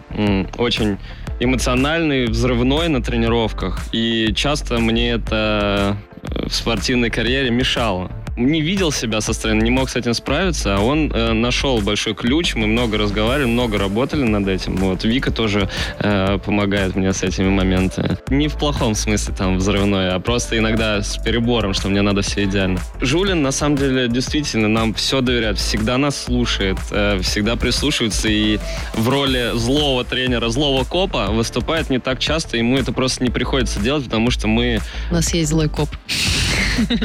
очень 0.56 0.98
эмоциональный, 1.40 2.26
взрывной 2.26 2.88
на 2.88 3.02
тренировках, 3.02 3.80
и 3.92 4.32
часто 4.34 4.78
мне 4.78 5.10
это 5.10 5.96
в 6.22 6.52
спортивной 6.52 7.10
карьере 7.10 7.50
мешало 7.50 8.10
не 8.36 8.60
видел 8.60 8.92
себя 8.92 9.20
со 9.20 9.32
стороны, 9.32 9.62
не 9.62 9.70
мог 9.70 9.90
с 9.90 9.96
этим 9.96 10.14
справиться, 10.14 10.76
а 10.76 10.80
он 10.80 11.10
э, 11.12 11.32
нашел 11.32 11.80
большой 11.80 12.14
ключ, 12.14 12.54
мы 12.54 12.66
много 12.66 12.98
разговаривали, 12.98 13.50
много 13.50 13.78
работали 13.78 14.22
над 14.22 14.48
этим. 14.48 14.76
Вот 14.76 15.04
Вика 15.04 15.30
тоже 15.30 15.68
э, 15.98 16.38
помогает 16.44 16.96
мне 16.96 17.12
с 17.12 17.22
этими 17.22 17.48
моментами. 17.48 18.18
Не 18.30 18.48
в 18.48 18.56
плохом 18.56 18.94
смысле 18.94 19.34
там 19.36 19.58
взрывной, 19.58 20.10
а 20.10 20.18
просто 20.18 20.58
иногда 20.58 21.02
с 21.02 21.16
перебором, 21.18 21.74
что 21.74 21.88
мне 21.88 22.02
надо 22.02 22.22
все 22.22 22.44
идеально. 22.44 22.80
Жулин 23.00 23.42
на 23.42 23.52
самом 23.52 23.76
деле 23.76 24.08
действительно 24.08 24.68
нам 24.68 24.94
все 24.94 25.20
доверяет, 25.20 25.58
всегда 25.58 25.98
нас 25.98 26.20
слушает, 26.20 26.78
э, 26.90 27.20
всегда 27.22 27.56
прислушивается 27.56 28.28
и 28.28 28.58
в 28.94 29.08
роли 29.08 29.52
злого 29.54 30.04
тренера, 30.04 30.48
злого 30.48 30.84
копа 30.84 31.26
выступает 31.30 31.90
не 31.90 31.98
так 31.98 32.18
часто, 32.18 32.56
ему 32.56 32.76
это 32.78 32.92
просто 32.92 33.22
не 33.22 33.30
приходится 33.30 33.80
делать, 33.80 34.04
потому 34.04 34.30
что 34.30 34.48
мы... 34.48 34.80
У 35.10 35.14
нас 35.14 35.32
есть 35.34 35.50
злой 35.50 35.68
коп. 35.68 35.88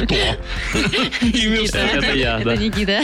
Кто? 0.04 0.14
Это 1.78 2.12
я, 2.14 2.38
да. 2.38 2.54
Это 2.54 2.62
Никита. 2.62 3.00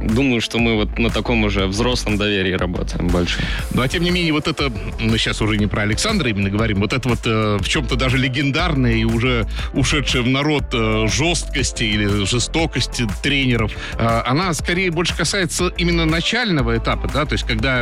Думаю, 0.00 0.40
что 0.40 0.58
мы 0.58 0.74
вот 0.76 0.98
на 0.98 1.10
таком 1.10 1.44
уже 1.44 1.66
взрослом 1.66 2.16
доверии 2.16 2.52
работаем 2.52 3.08
больше. 3.08 3.40
Ну, 3.72 3.82
а 3.82 3.88
тем 3.88 4.02
не 4.02 4.10
менее, 4.10 4.32
вот 4.32 4.48
это, 4.48 4.72
мы 5.00 5.18
сейчас 5.18 5.40
уже 5.42 5.56
не 5.56 5.66
про 5.66 5.82
Александра 5.82 6.30
именно 6.30 6.50
говорим, 6.50 6.80
вот 6.80 6.92
это 6.92 7.08
вот 7.08 7.20
э, 7.24 7.58
в 7.60 7.68
чем-то 7.68 7.96
даже 7.96 8.18
легендарное 8.18 8.94
и 8.94 9.04
уже 9.04 9.46
ушедшая 9.74 10.22
в 10.22 10.28
народ 10.28 10.64
э, 10.72 11.06
жесткости 11.08 11.84
или 11.84 12.24
жестокости 12.24 13.06
тренеров, 13.22 13.72
э, 13.98 14.22
она 14.26 14.52
скорее 14.54 14.90
больше 14.90 15.16
касается 15.16 15.68
именно 15.76 16.04
начального 16.04 16.76
этапа, 16.76 17.08
да, 17.12 17.24
то 17.24 17.32
есть 17.32 17.46
когда 17.46 17.80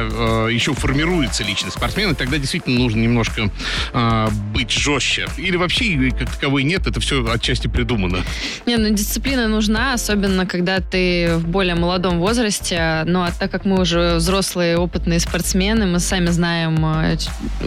еще 0.49 0.75
формируется 0.75 1.45
личность 1.45 1.77
спортсмена, 1.77 2.15
тогда 2.15 2.39
действительно 2.39 2.79
нужно 2.79 3.01
немножко 3.01 3.51
быть 4.53 4.71
жестче. 4.71 5.27
Или 5.37 5.57
вообще 5.57 6.11
как 6.11 6.31
таковой 6.33 6.65
нет, 6.65 6.87
это 6.87 7.01
все 7.01 7.14
отчасти 7.33 7.69
придумано. 7.69 8.19
Не, 8.67 8.77
ну 8.77 8.91
дисциплина 8.91 9.49
нужна, 9.49 9.95
особенно 9.95 10.47
когда 10.47 10.81
ты 10.81 11.37
в 11.37 11.47
более 11.49 11.75
молодом 11.75 12.19
возрасте. 12.19 13.03
Ну 13.07 13.23
а 13.23 13.31
так 13.31 13.51
как 13.51 13.65
мы 13.65 13.81
уже 13.81 14.17
взрослые, 14.17 14.79
опытные 14.79 15.21
спортсмены, 15.21 15.87
мы 15.87 16.01
сами 16.01 16.31
знаем, 16.31 16.85
э, 16.85 17.17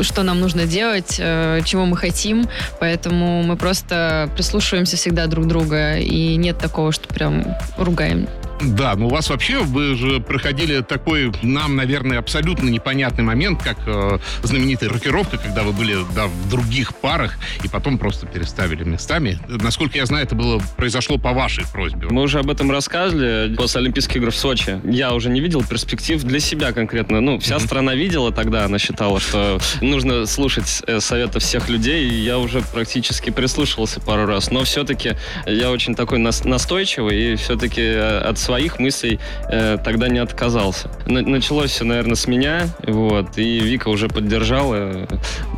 что 0.01 0.23
нам 0.23 0.39
нужно 0.39 0.65
делать, 0.65 1.17
э, 1.19 1.61
чего 1.65 1.85
мы 1.85 1.97
хотим, 1.97 2.47
поэтому 2.79 3.43
мы 3.43 3.55
просто 3.55 4.29
прислушиваемся 4.35 4.97
всегда 4.97 5.27
друг 5.27 5.47
друга, 5.47 5.97
и 5.97 6.35
нет 6.35 6.57
такого, 6.57 6.91
что 6.91 7.07
прям 7.07 7.45
ругаем. 7.77 8.27
Да, 8.61 8.95
ну 8.95 9.07
у 9.07 9.09
вас 9.09 9.29
вообще, 9.29 9.59
вы 9.59 9.95
же 9.95 10.19
проходили 10.19 10.81
такой 10.81 11.31
нам, 11.43 11.75
наверное, 11.75 12.19
абсолютно 12.19 12.69
непонятный 12.69 13.23
момент, 13.23 13.61
как 13.61 13.77
э, 13.85 14.17
знаменитая 14.43 14.89
рокировка, 14.89 15.37
когда 15.37 15.63
вы 15.63 15.73
были 15.73 15.97
да, 16.15 16.25
в 16.27 16.49
других 16.49 16.95
парах 16.95 17.37
и 17.63 17.67
потом 17.67 17.97
просто 17.97 18.25
переставили 18.25 18.83
местами. 18.83 19.39
Насколько 19.47 19.97
я 19.97 20.05
знаю, 20.05 20.25
это 20.25 20.35
было 20.35 20.61
произошло 20.75 21.17
по 21.17 21.33
вашей 21.33 21.65
просьбе. 21.71 22.07
Мы 22.09 22.23
уже 22.23 22.39
об 22.39 22.49
этом 22.49 22.71
рассказывали 22.71 23.53
после 23.55 23.81
Олимпийских 23.81 24.17
игр 24.17 24.31
в 24.31 24.35
Сочи. 24.35 24.81
Я 24.85 25.13
уже 25.13 25.29
не 25.29 25.39
видел 25.39 25.63
перспектив 25.63 26.23
для 26.23 26.39
себя 26.39 26.71
конкретно. 26.71 27.21
Ну, 27.21 27.39
вся 27.39 27.55
mm-hmm. 27.55 27.65
страна 27.65 27.95
видела 27.95 28.31
тогда, 28.31 28.65
она 28.65 28.79
считала, 28.79 29.19
что 29.19 29.59
нужно 29.81 30.25
слушать 30.25 30.83
э, 30.87 30.99
советы 30.99 31.39
всех 31.39 31.69
людей, 31.69 32.09
и 32.09 32.13
я 32.13 32.39
уже 32.39 32.61
практически 32.61 33.29
прислушивался 33.29 33.99
пару 33.99 34.25
раз. 34.25 34.49
Но 34.49 34.63
все-таки 34.63 35.13
я 35.45 35.69
очень 35.69 35.93
такой 35.93 36.17
нас- 36.17 36.43
настойчивый, 36.43 37.33
и 37.33 37.35
все-таки 37.35 37.81
э, 37.81 38.19
от 38.19 38.37
своих 38.47 38.79
мыслей 38.79 39.19
э, 39.49 39.77
тогда 39.83 40.07
не 40.07 40.19
отказался. 40.19 40.89
началось 41.05 41.71
все, 41.71 41.83
наверное, 41.83 42.15
с 42.15 42.27
меня, 42.27 42.69
вот, 42.83 43.37
и 43.37 43.59
Вика 43.59 43.89
уже 43.89 44.07
поддержала. 44.07 45.05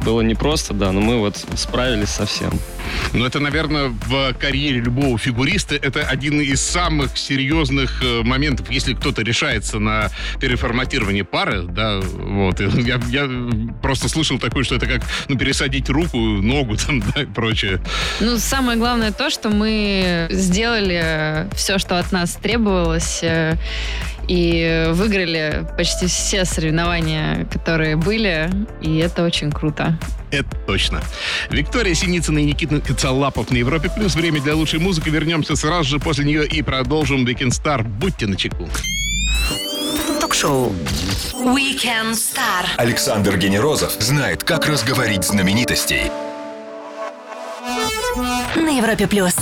Было 0.04 0.22
непросто, 0.22 0.74
да, 0.74 0.92
но 0.92 1.00
мы 1.00 1.20
вот 1.20 1.38
справились 1.56 2.10
со 2.10 2.26
всем. 2.26 2.52
Ну, 3.14 3.26
это, 3.26 3.40
наверное, 3.40 3.90
в 3.90 4.34
карьере 4.34 4.80
любого 4.80 5.18
фигуриста 5.18 5.76
это 5.76 6.02
один 6.02 6.42
из 6.42 6.62
самых 6.62 7.18
серьезных 7.18 8.04
э, 8.04 8.22
моментов, 8.24 8.70
если 8.70 8.94
кто-то 8.94 9.22
решается 9.22 9.80
на 9.80 10.10
переформатирование 10.40 11.24
пары, 11.24 11.64
да, 11.64 12.00
вот. 12.00 12.60
Я, 12.80 13.00
я 13.10 13.30
просто 13.82 14.10
слышал 14.10 14.40
такое, 14.40 14.64
что 14.64 14.76
это 14.76 14.88
как, 14.88 15.02
ну, 15.28 15.38
пересадить 15.38 15.90
руку, 15.90 16.18
ногу 16.18 16.78
там, 16.88 17.02
да, 17.02 17.24
и 17.24 17.26
прочее. 17.26 17.82
Ну, 18.20 18.38
самое 18.38 18.78
главное 18.78 19.12
то, 19.12 19.30
что 19.30 19.50
мы 19.50 20.28
сделали 20.30 21.48
все, 21.56 21.78
что 21.78 22.00
от 22.00 22.12
нас 22.12 22.36
требовалось, 22.36 23.20
э, 23.22 23.56
и 24.30 24.86
выиграли 24.92 25.66
почти 25.76 26.06
все 26.06 26.46
соревнования, 26.46 27.46
которые 27.52 27.96
были, 27.96 28.50
и 28.80 28.98
это 28.98 29.24
очень 29.24 29.52
круто. 29.52 29.98
Это 30.30 30.56
точно. 30.68 31.02
Виктория 31.50 31.96
Синицына 31.96 32.38
и 32.38 32.46
Никита 32.46 32.80
Кацалапов 32.80 33.50
на 33.50 33.58
Европе 33.58 33.90
Плюс. 33.94 34.14
Время 34.14 34.40
для 34.40 34.54
лучшей 34.54 34.80
музыки. 34.80 35.10
Вернемся 35.10 35.56
сразу 35.56 35.90
же 35.90 36.00
после 36.00 36.26
нее 36.26 36.46
и 36.46 36.62
продолжим 36.62 37.26
Weekend 37.26 37.50
Star. 37.50 37.82
Будьте 37.84 38.28
начеку. 38.28 38.70
Ток-шоу 40.22 40.76
Weekend 41.34 42.14
Star. 42.14 42.68
Александр 42.78 43.38
Генерозов 43.38 43.94
знает, 44.00 44.44
как 44.44 44.68
разговорить 44.68 45.24
знаменитостей. 45.24 46.12
На 48.56 48.78
Европе 48.78 49.08
Плюс. 49.08 49.34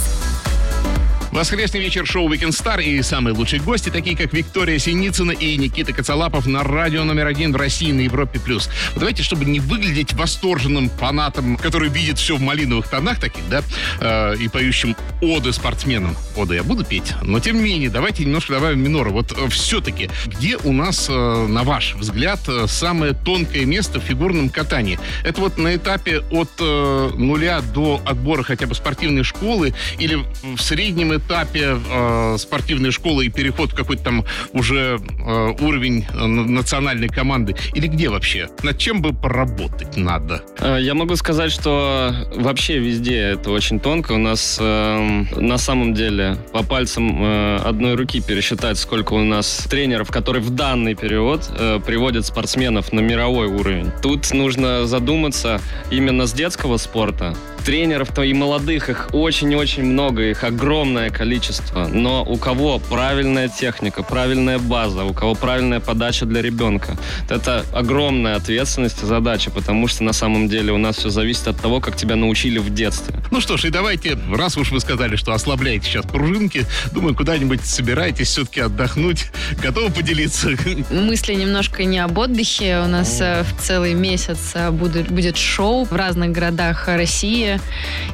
Воскресный 1.37 1.81
вечер 1.81 2.03
шоу 2.07 2.27
Weekend 2.33 2.49
Star 2.49 2.83
и 2.83 2.99
самые 3.03 3.35
лучшие 3.35 3.61
гости, 3.61 3.89
такие 3.89 4.17
как 4.17 4.33
Виктория 4.33 4.79
Синицына 4.79 5.29
и 5.29 5.55
Никита 5.55 5.93
Коцалапов 5.93 6.47
на 6.47 6.63
радио 6.63 7.03
номер 7.03 7.27
один 7.27 7.53
в 7.53 7.57
России 7.57 7.91
на 7.91 7.99
Европе+. 7.99 8.39
плюс. 8.39 8.71
Давайте, 8.95 9.21
чтобы 9.21 9.45
не 9.45 9.59
выглядеть 9.59 10.13
восторженным 10.13 10.89
фанатом, 10.89 11.55
который 11.57 11.89
видит 11.89 12.17
все 12.17 12.37
в 12.37 12.41
малиновых 12.41 12.87
тонах 12.87 13.19
таких, 13.19 13.47
да, 13.49 13.61
э, 13.99 14.37
и 14.37 14.47
поющим 14.47 14.95
оды 15.21 15.53
спортсменам. 15.53 16.17
Оды 16.35 16.55
я 16.55 16.63
буду 16.63 16.83
петь, 16.83 17.13
но 17.21 17.39
тем 17.39 17.57
не 17.57 17.65
менее, 17.65 17.91
давайте 17.91 18.25
немножко 18.25 18.53
добавим 18.53 18.79
минора. 18.79 19.11
Вот 19.11 19.31
э, 19.37 19.47
все-таки, 19.49 20.09
где 20.25 20.57
у 20.57 20.73
нас, 20.73 21.05
э, 21.07 21.13
на 21.47 21.61
ваш 21.61 21.93
взгляд, 21.93 22.39
э, 22.47 22.65
самое 22.67 23.13
тонкое 23.13 23.65
место 23.65 23.99
в 23.99 24.03
фигурном 24.03 24.49
катании? 24.49 24.97
Это 25.23 25.39
вот 25.39 25.59
на 25.59 25.75
этапе 25.75 26.21
от 26.31 26.49
э, 26.59 27.11
нуля 27.15 27.61
до 27.61 28.01
отбора 28.03 28.41
хотя 28.41 28.65
бы 28.65 28.73
спортивной 28.73 29.21
школы 29.21 29.75
или 29.99 30.17
в 30.41 30.59
среднем 30.59 31.11
это 31.11 31.26
этапе 31.27 31.77
э, 31.89 32.35
спортивной 32.37 32.91
школы 32.91 33.25
и 33.25 33.29
переход 33.29 33.71
в 33.71 33.75
какой-то 33.75 34.03
там 34.03 34.25
уже 34.53 34.99
э, 34.99 35.53
уровень 35.59 36.05
э, 36.09 36.25
национальной 36.25 37.09
команды? 37.09 37.55
Или 37.73 37.87
где 37.87 38.09
вообще? 38.09 38.49
Над 38.63 38.77
чем 38.77 39.01
бы 39.01 39.13
поработать 39.13 39.97
надо? 39.97 40.41
Э, 40.59 40.77
я 40.79 40.93
могу 40.93 41.15
сказать, 41.15 41.51
что 41.51 42.13
вообще 42.35 42.79
везде 42.79 43.17
это 43.17 43.51
очень 43.51 43.79
тонко. 43.79 44.13
У 44.13 44.17
нас 44.17 44.57
э, 44.59 45.23
на 45.35 45.57
самом 45.57 45.93
деле 45.93 46.37
по 46.53 46.63
пальцам 46.63 47.23
э, 47.23 47.57
одной 47.57 47.95
руки 47.95 48.21
пересчитать, 48.21 48.77
сколько 48.77 49.13
у 49.13 49.23
нас 49.23 49.67
тренеров, 49.69 50.09
которые 50.11 50.41
в 50.41 50.51
данный 50.51 50.95
период 50.95 51.49
э, 51.49 51.79
приводят 51.85 52.25
спортсменов 52.25 52.93
на 52.93 53.01
мировой 53.01 53.47
уровень. 53.47 53.91
Тут 54.01 54.31
нужно 54.33 54.87
задуматься 54.87 55.59
именно 55.91 56.25
с 56.25 56.33
детского 56.33 56.77
спорта, 56.77 57.35
тренеров-то 57.65 58.21
и 58.21 58.33
молодых, 58.33 58.89
их 58.89 59.09
очень-очень 59.11 59.83
много, 59.83 60.23
их 60.23 60.45
огромное 60.45 61.09
количество. 61.17 61.87
Но 61.87 62.23
у 62.23 62.37
кого 62.37 62.79
правильная 62.79 63.49
техника, 63.49 64.03
правильная 64.03 64.59
база, 64.59 65.03
у 65.03 65.13
кого 65.13 65.33
правильная 65.33 65.79
подача 65.79 66.25
для 66.25 66.41
ребенка. 66.41 66.97
Это 67.29 67.65
огромная 67.73 68.35
ответственность 68.35 69.01
и 69.03 69.05
задача, 69.05 69.49
потому 69.49 69.87
что 69.87 70.03
на 70.03 70.13
самом 70.13 70.47
деле 70.47 70.71
у 70.71 70.77
нас 70.77 70.97
все 70.97 71.09
зависит 71.09 71.47
от 71.47 71.59
того, 71.59 71.81
как 71.81 71.95
тебя 71.95 72.15
научили 72.15 72.59
в 72.59 72.73
детстве. 72.73 73.15
Ну 73.31 73.41
что 73.41 73.57
ж, 73.57 73.65
и 73.65 73.69
давайте, 73.69 74.17
раз 74.31 74.57
уж 74.57 74.71
вы 74.71 74.79
сказали, 74.79 75.15
что 75.15 75.33
ослабляете 75.33 75.85
сейчас 75.85 76.05
пружинки, 76.05 76.65
думаю, 76.91 77.15
куда-нибудь 77.15 77.65
собираетесь 77.65 78.27
все-таки 78.27 78.61
отдохнуть. 78.61 79.25
Готовы 79.61 79.91
поделиться? 79.91 80.49
Мысли 80.91 81.33
немножко 81.33 81.83
не 81.83 81.99
об 81.99 82.17
отдыхе. 82.17 82.81
У 82.85 82.87
нас 82.87 83.19
э, 83.21 83.43
в 83.43 83.61
целый 83.61 83.93
месяц 83.93 84.51
э, 84.53 84.71
будет, 84.71 85.09
будет 85.09 85.37
шоу 85.37 85.85
в 85.85 85.93
разных 85.93 86.31
городах 86.31 86.87
России 86.87 87.59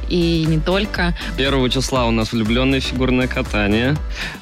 и 0.08 0.44
не 0.48 0.58
только. 0.58 1.16
Первого 1.36 1.68
числа 1.68 2.06
у 2.06 2.10
нас 2.10 2.32
влюбленное 2.32 2.80
фигурное 2.94 3.26
катание. 3.26 3.96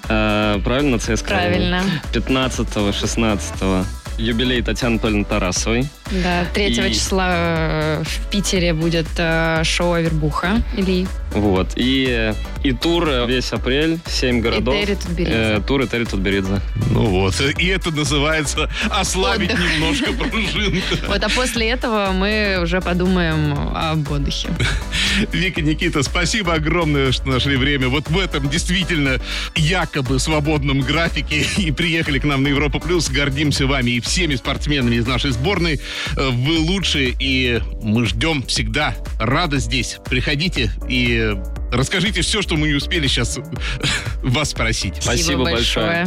Э, 0.09 0.61
правильно, 0.63 0.99
ЦСКА? 0.99 1.29
Правильно. 1.29 1.83
15-16 2.13 4.02
юбилей 4.19 4.63
Татьяны 4.63 4.95
Анатольевны 4.95 5.25
Тарасовой. 5.25 5.89
Да, 6.11 6.45
3 6.53 6.67
и... 6.67 6.93
числа 6.93 7.29
э, 7.31 8.03
в 8.05 8.31
Питере 8.31 8.75
будет 8.75 9.07
э, 9.17 9.63
шоу 9.65 9.93
Авербуха 9.95 10.63
Ильи. 10.77 11.07
Вот. 11.31 11.73
И, 11.77 12.35
и 12.63 12.73
тур 12.73 13.09
весь 13.27 13.53
апрель, 13.53 13.99
7 14.07 14.41
городов. 14.41 14.75
И 14.75 14.85
Терри 14.85 14.95
Тутберидзе. 14.97 15.35
Э, 15.35 15.61
тур 15.67 15.81
и 15.81 15.87
Терри 15.87 16.05
Тутберидзе. 16.05 16.61
Ну 16.91 17.07
вот. 17.07 17.41
И 17.41 17.67
это 17.69 17.91
называется 17.91 18.71
ослабить 18.91 19.53
Отдых. 19.53 19.73
немножко 19.73 20.13
пружинку. 20.13 20.83
Вот, 21.09 21.23
а 21.23 21.29
после 21.29 21.71
этого 21.71 22.11
мы 22.13 22.59
уже 22.63 22.81
подумаем 22.81 23.55
об 23.75 24.11
отдыхе. 24.11 24.49
Вика, 25.33 25.61
Никита, 25.63 26.03
спасибо 26.03 26.55
огромное, 26.55 27.13
что 27.13 27.29
нашли 27.29 27.57
время 27.57 27.89
вот 27.89 28.09
в 28.09 28.19
этом 28.19 28.49
действительно 28.49 29.19
якобы 29.55 30.19
свободном 30.19 30.81
графике 30.81 31.47
и 31.57 31.71
приехали 31.71 32.19
к 32.19 32.25
нам 32.25 32.43
на 32.43 32.49
Европа 32.49 32.79
Плюс. 32.79 33.09
Гордимся 33.09 33.67
вами 33.67 33.93
и 33.93 34.01
всеми 34.03 34.35
спортсменами 34.35 34.97
из 34.97 35.07
нашей 35.07 35.31
сборной. 35.31 35.81
Э, 36.17 36.29
вы 36.31 36.59
лучшие, 36.59 37.15
и 37.19 37.61
мы 37.83 38.07
ждем 38.07 38.43
всегда. 38.43 38.95
Рада 39.19 39.59
здесь. 39.59 39.99
Приходите 40.09 40.71
и 40.89 41.35
Расскажите 41.73 42.21
все, 42.21 42.43
что 42.43 42.57
мы 42.57 42.69
не 42.69 42.75
успели 42.75 43.07
сейчас 43.07 43.39
вас 44.23 44.51
спросить. 44.51 44.97
Спасибо, 45.01 45.43
Спасибо 45.43 45.45
большое. 45.45 46.07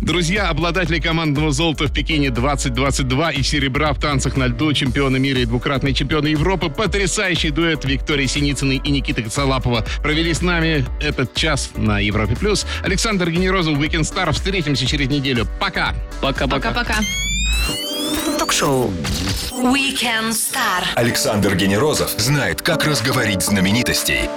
Друзья, 0.00 0.48
обладатели 0.48 1.00
командного 1.00 1.50
золота 1.50 1.88
в 1.88 1.92
Пекине 1.92 2.30
2022 2.30 3.32
и 3.32 3.42
серебра 3.42 3.92
в 3.94 3.98
танцах 3.98 4.36
на 4.36 4.46
льду, 4.46 4.72
чемпионы 4.72 5.18
мира 5.18 5.40
и 5.40 5.44
двукратные 5.44 5.92
чемпионы 5.92 6.28
Европы, 6.28 6.70
потрясающий 6.70 7.50
дуэт 7.50 7.84
Виктории 7.84 8.26
Синицыной 8.26 8.76
и 8.76 8.90
Никиты 8.92 9.24
Коцалапова 9.24 9.84
провели 10.02 10.32
с 10.32 10.40
нами 10.40 10.86
этот 11.00 11.34
час 11.34 11.70
на 11.76 11.98
Европе+. 11.98 12.36
плюс. 12.36 12.64
Александр 12.84 13.28
Генерозов, 13.28 13.78
Weekend 13.78 14.02
Star. 14.02 14.30
Встретимся 14.32 14.86
через 14.86 15.08
неделю. 15.08 15.48
Пока. 15.58 15.96
Пока-пока. 16.20 16.70
Пока-пока. 16.70 17.00
Ток-шоу 18.38 18.92
Weekend 19.50 20.30
Star. 20.30 20.84
Александр 20.94 21.56
Генерозов 21.56 22.10
знает, 22.18 22.62
как 22.62 22.86
разговорить 22.86 23.42
знаменитостей 23.42 24.28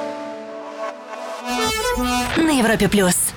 на 2.38 2.60
Европе 2.60 2.90
плюс. 2.90 3.35